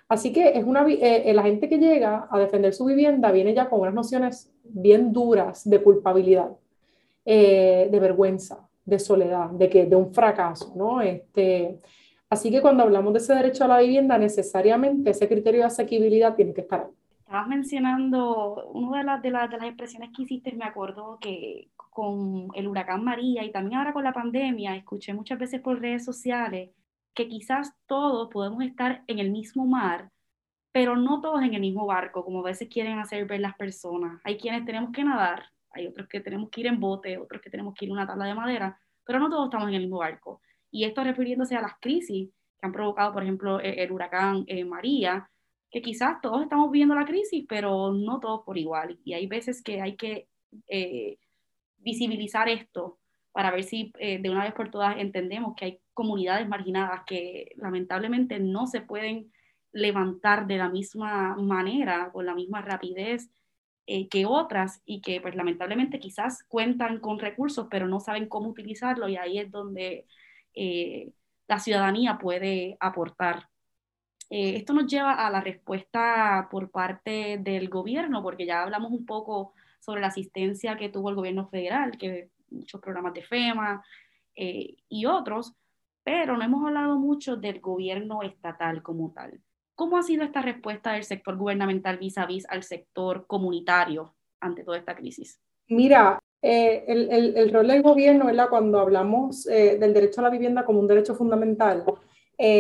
[0.09, 3.69] Así que es una, eh, la gente que llega a defender su vivienda viene ya
[3.69, 6.51] con unas nociones bien duras de culpabilidad,
[7.25, 11.01] eh, de vergüenza, de soledad, de, que, de un fracaso, ¿no?
[11.01, 11.79] Este,
[12.29, 16.35] así que cuando hablamos de ese derecho a la vivienda, necesariamente ese criterio de asequibilidad
[16.35, 16.89] tiene que estar
[17.31, 21.71] Estabas mencionando, una de las, de, las, de las expresiones que hiciste, me acuerdo que
[21.77, 26.05] con el huracán María y también ahora con la pandemia, escuché muchas veces por redes
[26.05, 26.71] sociales
[27.15, 30.11] que quizás todos podemos estar en el mismo mar,
[30.73, 34.21] pero no todos en el mismo barco, como a veces quieren hacer ver las personas.
[34.25, 37.49] Hay quienes tenemos que nadar, hay otros que tenemos que ir en bote, otros que
[37.49, 39.99] tenemos que ir en una tabla de madera, pero no todos estamos en el mismo
[39.99, 40.41] barco.
[40.73, 44.65] Y esto refiriéndose a las crisis que han provocado, por ejemplo, e, el, huracán eh,
[44.65, 45.31] María,
[45.71, 48.99] que quizás todos estamos viviendo la crisis, pero no todos por igual.
[49.05, 50.29] Y hay veces que hay que
[50.69, 51.19] eh,
[51.79, 52.99] visibilizar esto
[53.33, 57.53] para ver si eh, de una vez por todas entendemos que hay comunidades marginadas que
[57.57, 59.33] lamentablemente no se pueden
[59.73, 63.31] levantar de la misma manera, con la misma rapidez
[63.87, 68.49] eh, que otras y que pues lamentablemente quizás cuentan con recursos pero no saben cómo
[68.49, 70.07] utilizarlo y ahí es donde
[71.47, 73.49] la ciudadanía puede aportar.
[74.31, 79.55] Esto nos lleva a la respuesta por parte del gobierno, porque ya hablamos un poco
[79.81, 83.83] sobre la asistencia que tuvo el gobierno federal, que muchos programas de FEMA
[84.37, 85.55] eh, y otros,
[86.05, 89.41] pero no hemos hablado mucho del gobierno estatal como tal.
[89.75, 94.63] ¿Cómo ha sido esta respuesta del sector gubernamental vis a vis al sector comunitario ante
[94.63, 95.41] toda esta crisis?
[95.69, 98.49] Mira, eh, el, el, el, rol del gobierno, ¿verdad?
[98.49, 101.85] cuando hablamos eh, del derecho a la vivienda como un derecho fundamental,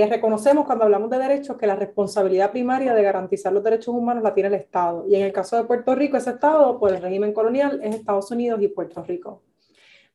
[0.09, 4.35] reconocemos cuando hablamos de derechos que la responsabilidad primaria de garantizar los derechos humanos la
[4.35, 5.07] tiene el Estado.
[5.09, 8.31] Y en el caso de Puerto Rico, ese Estado, por el régimen colonial, es Estados
[8.31, 9.43] Unidos y Puerto Rico.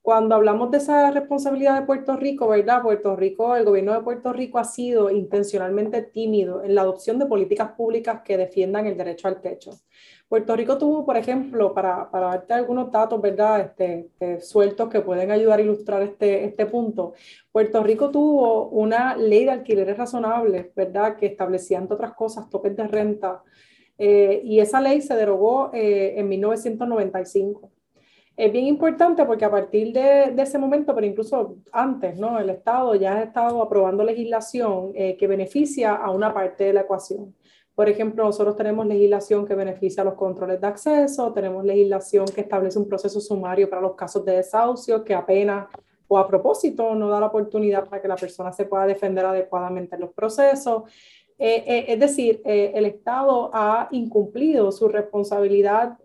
[0.03, 2.83] Cuando hablamos de esa responsabilidad de Puerto Rico, ¿verdad?
[2.83, 7.25] Puerto Rico, el gobierno de Puerto Rico ha sido intencionalmente tímido en la adopción de
[7.25, 9.71] políticas públicas que defiendan el derecho al techo.
[10.27, 13.61] Puerto Rico tuvo, por ejemplo, para, para darte algunos datos, ¿verdad?
[13.61, 17.13] Este, eh, sueltos que pueden ayudar a ilustrar este, este punto.
[17.51, 21.15] Puerto Rico tuvo una ley de alquileres razonables, ¿verdad?
[21.15, 23.43] Que establecía, entre otras cosas, topes de renta.
[23.97, 27.71] Eh, y esa ley se derogó eh, en 1995
[28.37, 32.37] es bien importante porque a partir de, ese momento, pero incluso antes, ¿no?
[32.37, 36.81] El Estado ya ha estado aprobando legislación eh, que beneficia a una parte de la
[36.81, 37.33] ecuación.
[37.73, 42.41] Por ejemplo, nosotros tenemos legislación que beneficia a los controles de acceso, tenemos legislación que
[42.41, 45.67] establece un proceso sumario para los casos de desahucio que apenas
[46.07, 49.95] o a propósito no da la oportunidad para que la persona se pueda defender adecuadamente
[49.95, 50.83] en los procesos.
[51.37, 55.97] Eh, eh, es decir, eh, el Estado ha incumplido su responsabilidad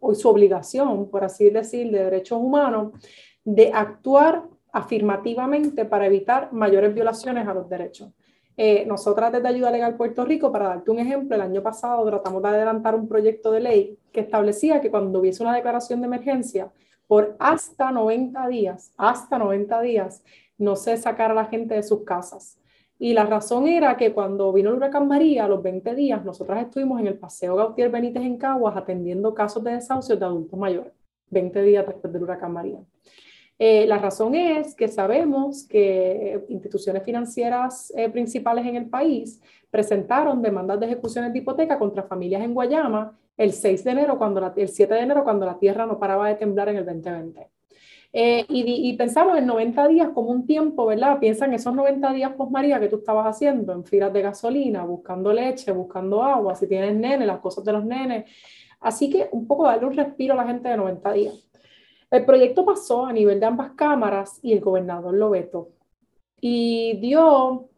[0.00, 2.92] o su obligación, por así decir, de derechos humanos,
[3.44, 8.12] de actuar afirmativamente para evitar mayores violaciones a los derechos.
[8.86, 12.48] nosotras desde Ayuda Legal Puerto Rico, para darte un ejemplo, el año pasado tratamos de
[12.48, 16.70] adelantar un proyecto de ley que establecía que cuando hubiese una declaración de emergencia,
[17.08, 20.22] por hasta 90 días, hasta 90 días,
[20.56, 22.58] no se sacara a la gente de sus casas.
[22.98, 26.64] Y la razón era que cuando vino el huracán María, a los 20 días, nosotras
[26.64, 30.92] estuvimos en el Paseo Gautier Benítez en Caguas atendiendo casos de desahucios de adultos mayores,
[31.30, 32.78] 20 días después del huracán María.
[33.58, 40.42] Eh, la razón es que sabemos que instituciones financieras eh, principales en el país presentaron
[40.42, 44.52] demandas de ejecuciones de hipoteca contra familias en Guayama el 6 de enero, cuando la,
[44.56, 47.50] el 7 de enero, cuando la tierra no paraba de temblar en el 2020.
[48.18, 51.18] Eh, y, pensamos en 90 días como un tiempo, ¿verdad?
[51.18, 54.84] Piensa en esos 90 días post María que tú estabas haciendo en filas de gasolina,
[54.84, 58.24] buscando leche, buscando agua, si tienes nene, las cosas de los nenes.
[58.80, 61.34] Así que un poco darle un respiro a la gente de 90 días.
[62.10, 65.68] El proyecto pasó a nivel de ambas cámaras y el gobernador lo vetó.
[66.40, 67.68] Y dio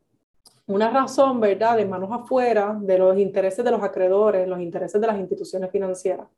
[0.69, 5.07] una razón, ¿verdad?, de manos afuera de los intereses de los acreedores, los intereses de
[5.09, 6.29] las instituciones financieras.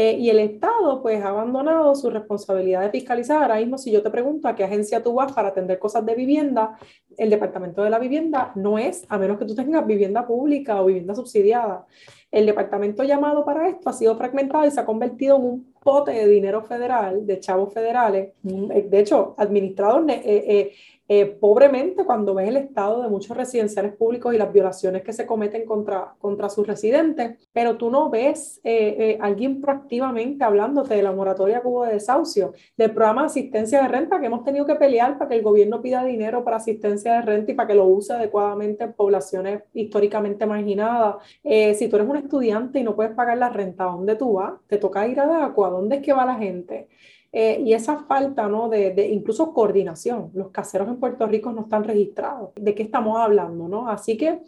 [0.00, 3.42] Eh, y el Estado, pues, ha abandonado su responsabilidad de fiscalizar.
[3.42, 6.14] Ahora mismo, si yo te pregunto a qué agencia tú vas para atender cosas de
[6.14, 6.78] vivienda,
[7.16, 10.86] el Departamento de la Vivienda no es, a menos que tú tengas vivienda pública o
[10.86, 11.84] vivienda subsidiada.
[12.30, 16.12] El departamento llamado para esto ha sido fragmentado y se ha convertido en un pote
[16.12, 18.34] de dinero federal, de chavos federales.
[18.42, 20.72] Mm, de hecho, administrados eh, eh,
[21.10, 25.24] eh, pobremente cuando ves el estado de muchos residenciales públicos y las violaciones que se
[25.24, 31.02] cometen contra, contra sus residentes, pero tú no ves eh, eh, alguien proactivamente hablándote de
[31.02, 34.74] la moratoria hubo de desahucio, del programa de asistencia de renta que hemos tenido que
[34.74, 37.86] pelear para que el gobierno pida dinero para asistencia de renta y para que lo
[37.86, 41.16] use adecuadamente en poblaciones históricamente marginadas.
[41.42, 44.52] si tú eres un estudiante y no puedes pagar la renta, ¿a dónde tú vas?
[44.66, 46.88] Te toca ir a DACO, ¿a dónde es que va la gente?
[47.30, 48.68] Eh, y esa falta ¿no?
[48.68, 52.50] de, incluso coordinación, los caseros en Puerto Rico no están registrados.
[52.56, 53.68] ¿De qué estamos hablando?
[53.68, 53.88] ¿no?
[53.88, 54.40] Así que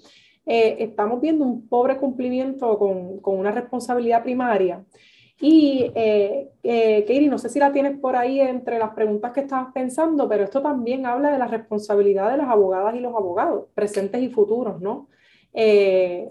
[0.47, 4.85] eh, estamos viendo un pobre cumplimiento con, con, una responsabilidad primaria.
[5.41, 9.41] Y, eh, eh, Katie, no sé si la tienes por ahí entre las preguntas que
[9.41, 13.65] estabas pensando, pero esto también habla de la responsabilidad de las abogadas y los abogados,
[13.75, 15.09] presentes y futuros, ¿no?
[15.55, 16.31] Eh,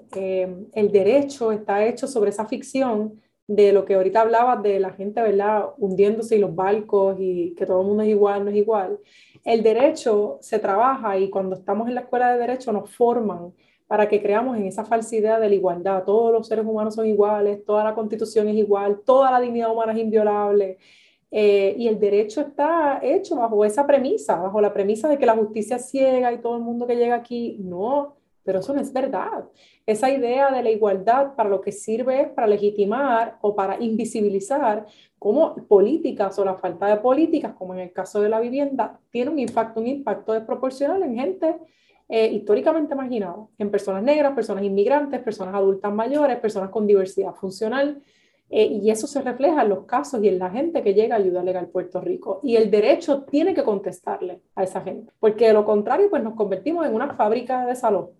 [0.73, 3.19] el derecho está hecho sobre esa ficción
[3.49, 5.69] de lo que ahorita hablabas de la gente, ¿verdad?
[5.79, 8.99] Hundiéndose y los barcos y que todo el mundo es igual, no es igual.
[9.43, 13.51] El derecho se trabaja y cuando estamos en la escuela de derecho nos forman
[13.87, 16.03] para que creamos en esa falsa idea de la igualdad.
[16.03, 19.93] Todos los seres humanos son iguales, toda la constitución es igual, toda la dignidad humana
[19.93, 20.77] es inviolable.
[21.31, 25.35] Eh, y el derecho está hecho bajo esa premisa, bajo la premisa de que la
[25.35, 28.91] justicia es ciega y todo el mundo que llega aquí, no, pero eso no es
[28.93, 29.45] verdad.
[29.85, 34.85] Esa idea de la igualdad para lo que sirve es para legitimar o para invisibilizar
[35.17, 39.31] cómo políticas o la falta de políticas, como en el caso de la vivienda, tiene
[39.31, 41.55] un impacto, un impacto desproporcional en gente
[42.07, 48.01] eh, históricamente marginada, en personas negras, personas inmigrantes, personas adultas mayores, personas con diversidad funcional.
[48.51, 51.19] Eh, y eso se refleja en los casos y en la gente que llega a
[51.19, 52.39] ayuda legal Puerto Rico.
[52.41, 56.33] Y el derecho tiene que contestarle a esa gente, porque de lo contrario, pues nos
[56.33, 58.18] convertimos en una fábrica de salón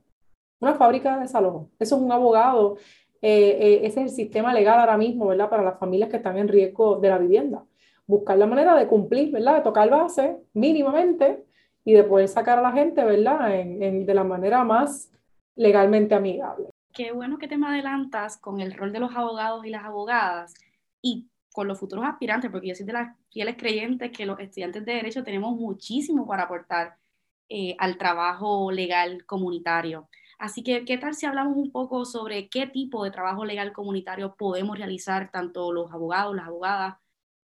[0.60, 1.70] una fábrica de desalojo.
[1.80, 2.78] Eso es un abogado,
[3.22, 5.49] eh, eh, ese es el sistema legal ahora mismo, ¿verdad?
[5.49, 7.64] Para las familias que están en riesgo de la vivienda.
[8.05, 9.55] Buscar la manera de cumplir, ¿verdad?
[9.55, 11.45] De tocar base mínimamente
[11.86, 13.49] y de poder sacar a la gente, ¿verdad?
[13.49, 15.12] De la manera más
[15.55, 16.70] legalmente amigable.
[16.93, 20.53] Qué bueno que te me adelantas con el rol de los abogados y las abogadas
[21.01, 24.86] y con los futuros aspirantes, porque yo soy de las fieles creyentes que los estudiantes
[24.86, 26.95] de derecho tenemos muchísimo para aportar
[27.49, 30.07] eh, al trabajo legal comunitario.
[30.39, 34.35] Así que, ¿qué tal si hablamos un poco sobre qué tipo de trabajo legal comunitario
[34.37, 36.95] podemos realizar tanto los abogados, las abogadas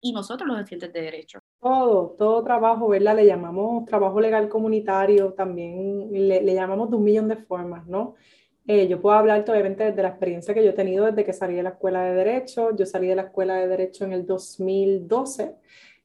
[0.01, 1.39] y nosotros los estudiantes de derecho?
[1.61, 3.15] Todo, todo trabajo, ¿verdad?
[3.15, 8.15] Le llamamos trabajo legal comunitario, también le, llamamos de un millón de formas, ¿no?
[8.67, 11.55] Eh, yo puedo hablar obviamente desde la experiencia que yo he tenido desde que salí
[11.55, 12.75] de la escuela de Derecho.
[12.75, 15.55] Yo salí de la escuela de Derecho en el 2012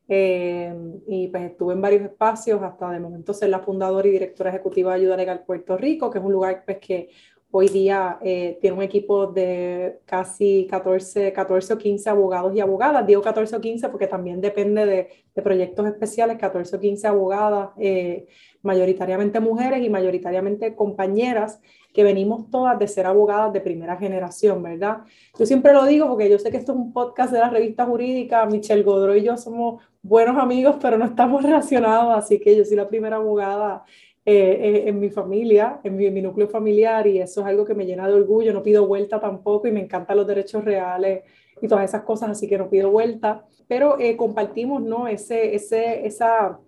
[0.09, 0.75] eh,
[1.07, 4.93] y pues estuve en varios espacios, hasta de momento ser la fundadora y directora ejecutiva
[4.93, 7.11] de Ayuda Legal Puerto Rico, que es un lugar pues, que
[7.51, 13.07] hoy día eh, tiene un equipo de casi 14, 14 o 15 abogados y abogadas.
[13.07, 17.71] Digo 14 o 15 porque también depende de, de proyectos especiales, 14 o 15 abogadas,
[17.79, 18.27] eh,
[18.63, 21.61] mayoritariamente mujeres y mayoritariamente compañeras
[21.93, 24.99] que venimos todas de ser abogadas de primera generación, ¿verdad?
[25.39, 27.87] Yo siempre lo digo porque yo sé que esto es un podcast de la revista
[27.87, 32.65] jurídica, Michelle Godro y yo somos buenos amigos, pero no estamos relacionados, así que yo
[32.65, 33.85] soy la primera abogada
[34.25, 37.87] eh, eh, en mi familia, en mi, núcleo familiar, y eso es algo que me
[37.87, 41.25] llena de orgullo, no pido vuelta tampoco y me encantan los derechos reales
[41.61, 45.09] y todas esas cosas, así que no pido vuelta, pero eh, compartimos, ¿no?
[45.09, 46.59] Ese, ese, esa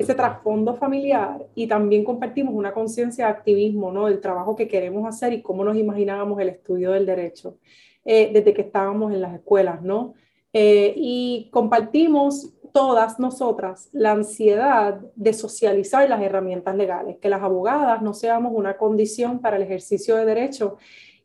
[0.00, 4.06] ese trasfondo familiar y también compartimos una conciencia de activismo, ¿no?
[4.06, 7.58] Del trabajo que queremos hacer y cómo nos imaginábamos el estudio del derecho
[8.06, 10.14] eh, desde que estábamos en las escuelas, ¿no?
[10.54, 18.02] Eh, y compartimos todas nosotras la ansiedad de socializar las herramientas legales, que las abogadas
[18.02, 20.76] no seamos una condición para el ejercicio de derecho.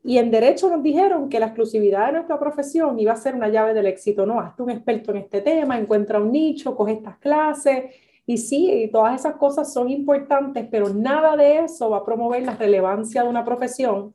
[0.04, 3.50] Y en derecho nos dijeron que la exclusividad de nuestra profesión iba a ser una
[3.50, 4.40] llave del éxito, ¿no?
[4.40, 7.86] Hazte un experto en este tema, encuentra un nicho, coge estas clases
[8.28, 12.56] y sí, todas esas cosas son importantes, pero nada de eso va a promover la
[12.56, 14.14] relevancia de una profesión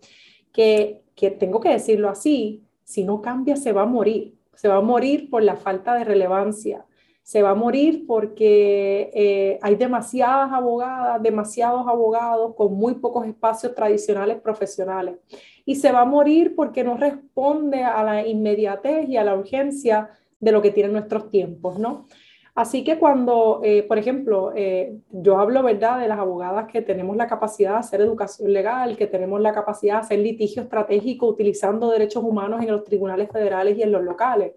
[0.53, 4.37] que, que tengo que decirlo así, si no cambia se va a morir.
[4.55, 6.85] Se va a morir por la falta de relevancia.
[7.23, 13.75] Se va a morir porque eh, hay demasiadas abogadas, demasiados abogados con muy pocos espacios
[13.75, 15.17] tradicionales profesionales.
[15.65, 20.11] Y se va a morir porque no responde a la inmediatez y a la urgencia
[20.41, 22.07] de lo que tienen nuestros tiempos, ¿no?
[22.55, 27.17] Así que cuando, eh, por ejemplo, eh, yo hablo, ¿verdad?, de las abogadas que tenemos
[27.17, 31.91] la capacidad de hacer educación legal, que tenemos la capacidad de hacer litigio estratégico utilizando
[31.91, 34.53] derechos humanos en los tribunales federales y en los locales,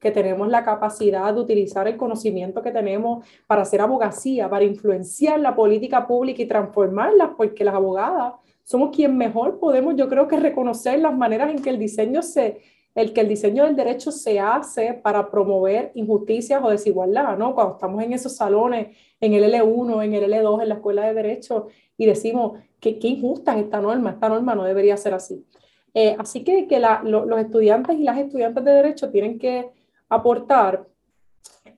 [0.00, 5.40] que tenemos la capacidad de utilizar el conocimiento que tenemos para hacer abogacía, para influenciar
[5.40, 8.34] la política pública y transformarla, porque las abogadas
[8.64, 12.60] somos quien mejor podemos, yo creo que reconocer las maneras en que el diseño se
[12.94, 17.54] el que el diseño del derecho se hace para promover injusticias o desigualdad, ¿no?
[17.54, 18.88] Cuando estamos en esos salones,
[19.20, 23.06] en el L1, en el L2, en la escuela de derecho, y decimos que qué
[23.06, 25.46] injusta es esta norma, esta norma no debería ser así.
[25.94, 29.70] Eh, así que, que los estudiantes y las estudiantes de derecho tienen que
[30.08, 30.86] aportar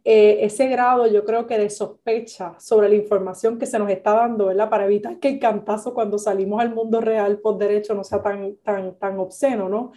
[0.02, 4.14] eh, ese grado, yo creo que de sospecha sobre la información que se nos está
[4.14, 4.70] dando, ¿verdad?
[4.70, 8.56] Para evitar que el cantazo cuando salimos al mundo real por derecho no sea tan,
[8.56, 9.92] tan, tan obsceno, ¿no?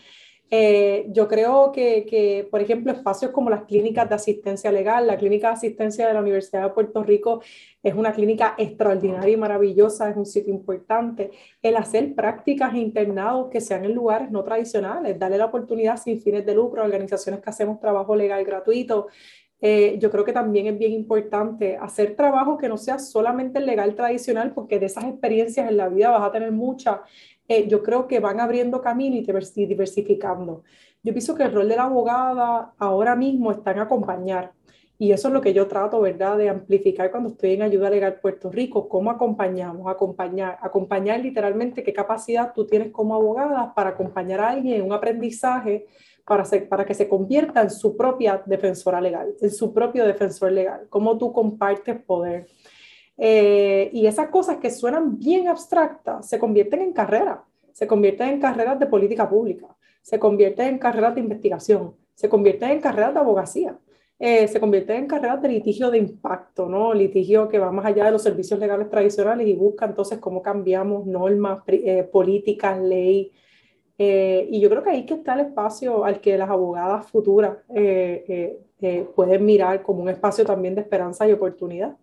[0.55, 5.17] Eh, yo creo que, que, por ejemplo, espacios como las clínicas de asistencia legal, la
[5.17, 7.41] clínica de asistencia de la Universidad de Puerto Rico
[7.81, 11.31] es una clínica extraordinaria y maravillosa, es un sitio importante.
[11.59, 16.21] El hacer prácticas e internados que sean en lugares no tradicionales, darle la oportunidad sin
[16.21, 19.07] fines de lucro a organizaciones que hacemos trabajo legal gratuito,
[19.65, 23.65] eh, yo creo que también es bien importante hacer trabajo que no sea solamente el
[23.65, 26.99] legal tradicional, porque de esas experiencias en la vida vas a tener muchas.
[27.47, 30.63] Eh, yo creo que van abriendo camino y diversificando.
[31.03, 34.53] Yo pienso que el rol de la abogada ahora mismo está en acompañar.
[34.97, 38.19] Y eso es lo que yo trato, ¿verdad?, de amplificar cuando estoy en Ayuda Legal
[38.21, 38.87] Puerto Rico.
[38.87, 39.91] ¿Cómo acompañamos?
[39.91, 44.93] Acompañar, acompañar literalmente qué capacidad tú tienes como abogada para acompañar a alguien en un
[44.93, 45.87] aprendizaje
[46.25, 50.85] para, para que se convierta en su propia defensora legal, en su propio defensor legal,
[50.89, 52.47] cómo tú compartes poder.
[53.17, 57.39] Eh, y esas cosas que suenan bien abstractas se convierten en carreras,
[57.71, 59.67] se convierten en carreras de política pública,
[60.01, 63.77] se convierten en carreras de investigación, se convierten en carreras de abogacía.
[64.19, 66.93] Eh, se convierten en carreras de litigio de impacto, ¿no?
[66.93, 71.05] Litigio que va más allá de los servicios legales tradicionales y busca entonces cómo cambiamos
[71.05, 73.33] normas, eh, políticas, ley,
[73.97, 77.57] eh, y yo creo que ahí que está el espacio al que las abogadas futuras
[77.69, 81.95] eh, eh, pueden mirar como un espacio también de esperanza y oportunidad.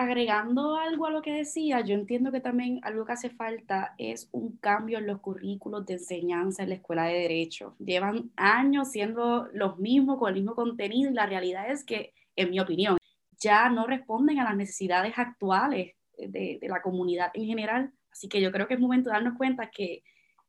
[0.00, 4.28] Agregando algo a lo que decía, yo entiendo que también algo que hace falta es
[4.30, 7.74] un cambio en los currículos de enseñanza en la escuela de derecho.
[7.80, 12.50] Llevan años siendo los mismos, con el mismo contenido y la realidad es que, en
[12.50, 12.96] mi opinión,
[13.40, 17.92] ya no responden a las necesidades actuales de, de la comunidad en general.
[18.12, 20.04] Así que yo creo que es momento de darnos cuenta que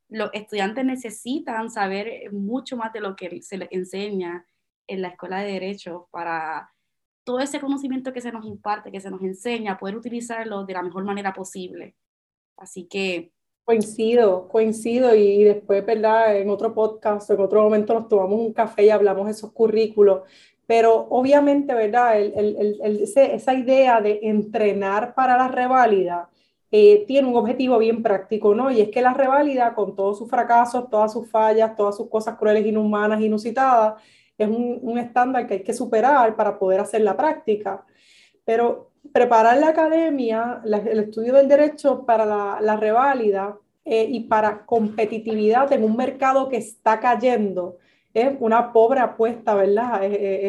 [0.08, 4.46] los estudiantes necesitan saber mucho más de lo que se les enseña
[4.86, 6.70] en la escuela de derecho para
[7.24, 10.82] todo ese conocimiento que se nos imparte, que se nos enseña, poder utilizarlo de la
[10.82, 11.94] mejor manera posible.
[12.56, 13.32] Así que...
[13.64, 16.36] Coincido, coincido y después, ¿verdad?
[16.36, 20.22] En otro podcast, en otro momento nos tomamos un café y hablamos de esos currículos,
[20.66, 22.18] pero obviamente, ¿verdad?
[22.20, 26.30] esa idea de entrenar para la reválida
[26.72, 28.70] eh, tiene un objetivo bien práctico, ¿no?
[28.70, 32.36] Y es que la reválida, con todos sus fracasos, todas sus fallas, todas sus cosas
[32.38, 34.00] crueles, inhumanas, inusitadas,
[34.44, 37.84] es un, un estándar que hay que superar para poder hacer la práctica.
[38.44, 44.64] Pero preparar la academia, el estudio del derecho para la, la reválida eh, y para
[44.66, 47.78] competitividad en un mercado que está cayendo,
[48.12, 50.02] es una pobre apuesta, ¿verdad?,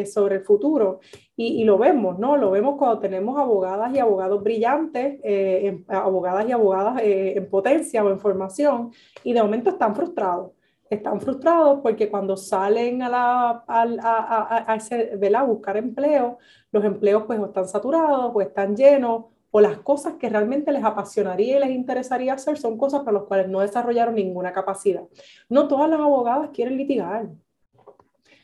[0.05, 0.99] sobre el futuro.
[1.35, 2.37] Y, lo vemos, ¿no?
[2.37, 8.03] Lo vemos cuando tenemos abogadas y abogados brillantes, eh, abogadas y abogadas eh, en potencia
[8.03, 8.91] o en formación,
[9.23, 10.51] y de momento están frustrados.
[10.91, 15.47] Están frustrados porque cuando salen a, la, a, a, ese, ¿verdad?
[15.47, 16.37] buscar empleo,
[16.71, 20.83] los empleos pues o están saturados o están llenos, o las cosas que realmente les
[20.83, 25.03] apasionaría y les interesaría hacer son cosas para las cuales no desarrollaron ninguna capacidad.
[25.49, 27.29] No todas las abogadas quieren litigar,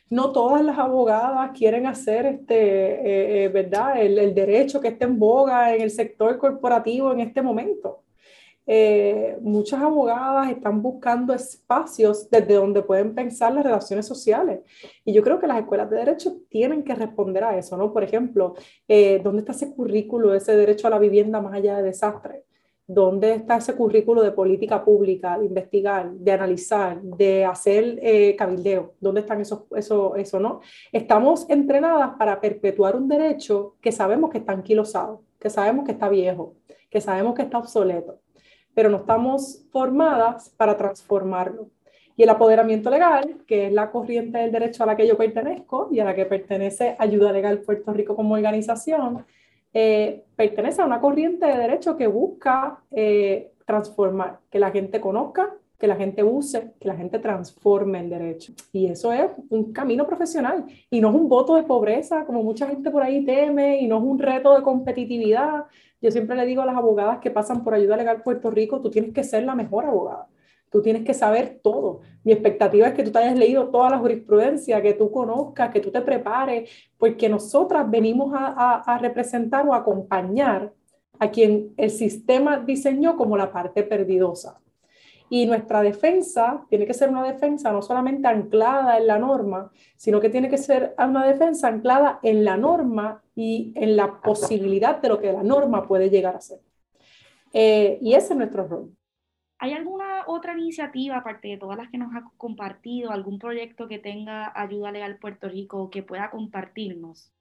[0.10, 4.02] no todas las abogadas quieren hacer este, eh, eh, ¿verdad?
[4.02, 8.04] El, derecho que esté en boga en el sector corporativo en este momento.
[8.68, 14.60] Eh, muchas abogadas están buscando espacios desde donde pueden pensar las relaciones sociales.
[15.06, 17.94] Y yo creo que las escuelas de derecho tienen que responder a eso, ¿no?
[17.94, 18.56] Por ejemplo,
[19.24, 22.44] ¿dónde está ese currículo, ese derecho a la vivienda más allá de desastre?
[22.90, 28.94] ¿Dónde está ese currículo de política pública, de investigar, de analizar, de hacer eh, cabildeo?
[29.02, 30.62] ¿Dónde están esos, eso, eso, no?
[30.94, 36.08] Estamos entrenadas para perpetuar un derecho que sabemos que está anquilosado, que sabemos que está
[36.08, 36.56] viejo,
[36.90, 38.22] que sabemos que está obsoleto,
[38.78, 41.72] pero no estamos formadas para transformarlo.
[42.16, 45.90] Y el apoderamiento legal, que es la corriente del derecho a la que yo pertenezco
[45.92, 49.26] y a la que pertenece Ayuda Legal Puerto Rico como organización,
[49.74, 55.56] eh, pertenece a una corriente de derecho que busca eh, transformar, que la gente conozca,
[55.80, 58.54] que la gente use, que la gente transforme el derecho.
[58.72, 62.68] Y eso es un camino profesional y no es un voto de pobreza como mucha
[62.68, 65.66] gente por ahí teme y no es un reto de competitividad.
[66.02, 68.90] Yo siempre le digo a las abogadas que pasan por ayuda legal Puerto Rico, tú
[68.90, 70.28] tienes que ser la mejor abogada.
[70.70, 72.02] Tú tienes que saber todo.
[72.24, 75.80] Mi expectativa es que tú te hayas leído toda la jurisprudencia, que tú conozcas, que
[75.80, 80.74] tú te prepares, porque nosotras venimos a, representar o acompañar
[81.20, 84.60] a quien el sistema diseñó como la parte perdidosa.
[85.30, 90.22] Y nuestra defensa tiene que ser una defensa no solamente anclada en la norma, sino
[90.22, 95.10] que tiene que ser una defensa anclada en la norma y en la posibilidad de
[95.10, 96.60] lo que la norma puede llegar a ser.
[97.54, 98.98] Eh, y ese es nuestro rol.
[99.60, 103.98] ¿Hay alguna otra iniciativa, aparte de todas las que nos ha compartido, algún proyecto que
[103.98, 107.34] tenga Ayuda Legal Puerto Rico que pueda compartirnos?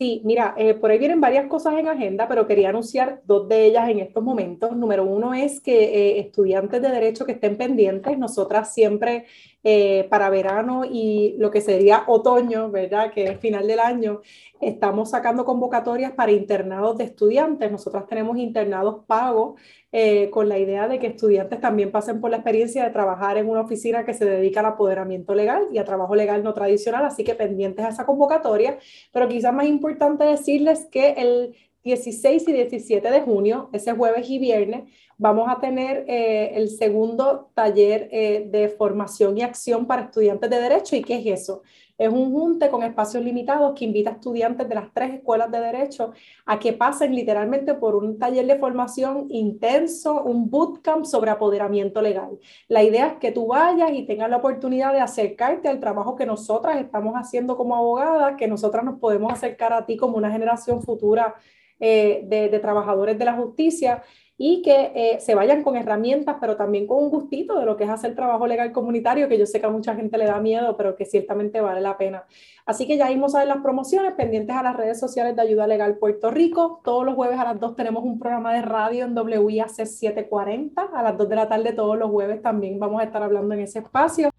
[0.00, 3.64] Sí, mira, eh, por ahí vienen varias cosas en agenda, pero quería anunciar dos de
[3.66, 4.76] ellas en estos momentos.
[4.76, 9.26] Número uno es que eh, estudiantes de derecho que estén pendientes, nosotras siempre
[9.70, 13.12] eh, para verano y lo que sería otoño, ¿verdad?
[13.12, 14.22] Que es final del año,
[14.62, 17.70] estamos sacando convocatorias para internados de estudiantes.
[17.70, 19.60] Nosotras tenemos internados pagos
[19.92, 23.46] eh, con la idea de que estudiantes también pasen por la experiencia de trabajar en
[23.46, 27.22] una oficina que se dedica al apoderamiento legal y a trabajo legal no tradicional, así
[27.22, 28.78] que pendientes a esa convocatoria.
[29.12, 31.54] Pero quizás más importante decirles que el
[31.88, 34.82] 16 y 17 de junio, ese jueves y viernes,
[35.16, 40.60] vamos a tener eh, el segundo taller eh, de formación y acción para estudiantes de
[40.60, 40.96] derecho.
[40.96, 41.62] ¿Y qué es eso?
[41.96, 45.60] Es un junte con espacios limitados que invita a estudiantes de las tres escuelas de
[45.60, 46.12] derecho
[46.44, 52.38] a que pasen literalmente por un taller de formación intenso, un bootcamp sobre apoderamiento legal.
[52.68, 56.26] La idea es que tú vayas y tengas la oportunidad de acercarte al trabajo que
[56.26, 60.82] nosotras estamos haciendo como abogadas, que nosotras nos podemos acercar a ti como una generación
[60.82, 61.34] futura
[61.80, 64.02] eh, de, trabajadores de la justicia
[64.36, 67.84] y que eh, se vayan con herramientas, pero también con un gustito de lo que
[67.84, 70.76] es hacer trabajo legal comunitario, que yo sé que a mucha gente le da miedo,
[70.76, 72.24] pero que ciertamente vale la pena.
[72.64, 75.66] Así que ya vimos a ver las promociones pendientes a las redes sociales de Ayuda
[75.66, 76.80] Legal Puerto Rico.
[76.84, 80.82] Todos los jueves a las 2 tenemos un programa de radio en WIAC 740.
[80.82, 83.60] A las 2 de la tarde todos los jueves también vamos a estar hablando en
[83.60, 84.30] ese espacio.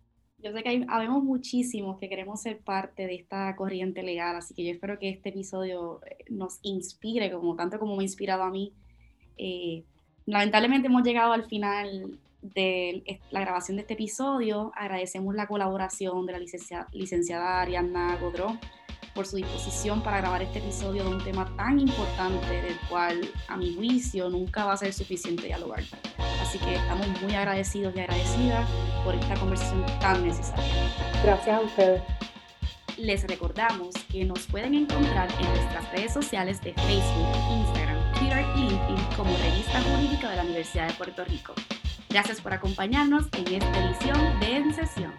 [0.42, 4.54] Yo sé que hay, habemos muchísimos que queremos ser parte de esta corriente legal, así
[4.54, 8.44] que yo espero que este episodio eh, nos inspire, como tanto como me ha inspirado
[8.44, 8.74] a mí,
[9.38, 9.84] eh,
[10.26, 14.72] lamentablemente hemos llegado al final de la grabación de este episodio.
[14.76, 18.58] Agradecemos la colaboración de la licenciada, licenciada Ariadna Godró
[19.14, 23.58] por su disposición para grabar este episodio de un tema tan importante del cual, a
[23.58, 25.84] mi juicio, nunca va a ser suficiente dialogar.
[26.42, 28.70] Así que estamos muy agradecidos y agradecidas
[29.04, 30.74] por esta conversación tan necesaria.
[31.24, 32.02] Gracias a ustedes.
[32.98, 38.60] Les recordamos que nos pueden encontrar en nuestras redes sociales de Facebook, Instagram, Twitter y
[38.60, 41.54] LinkedIn como Revista Jurídica de la Universidad de Puerto Rico.
[42.10, 45.14] Gracias por acompañarnos en esta edición de En Sesión.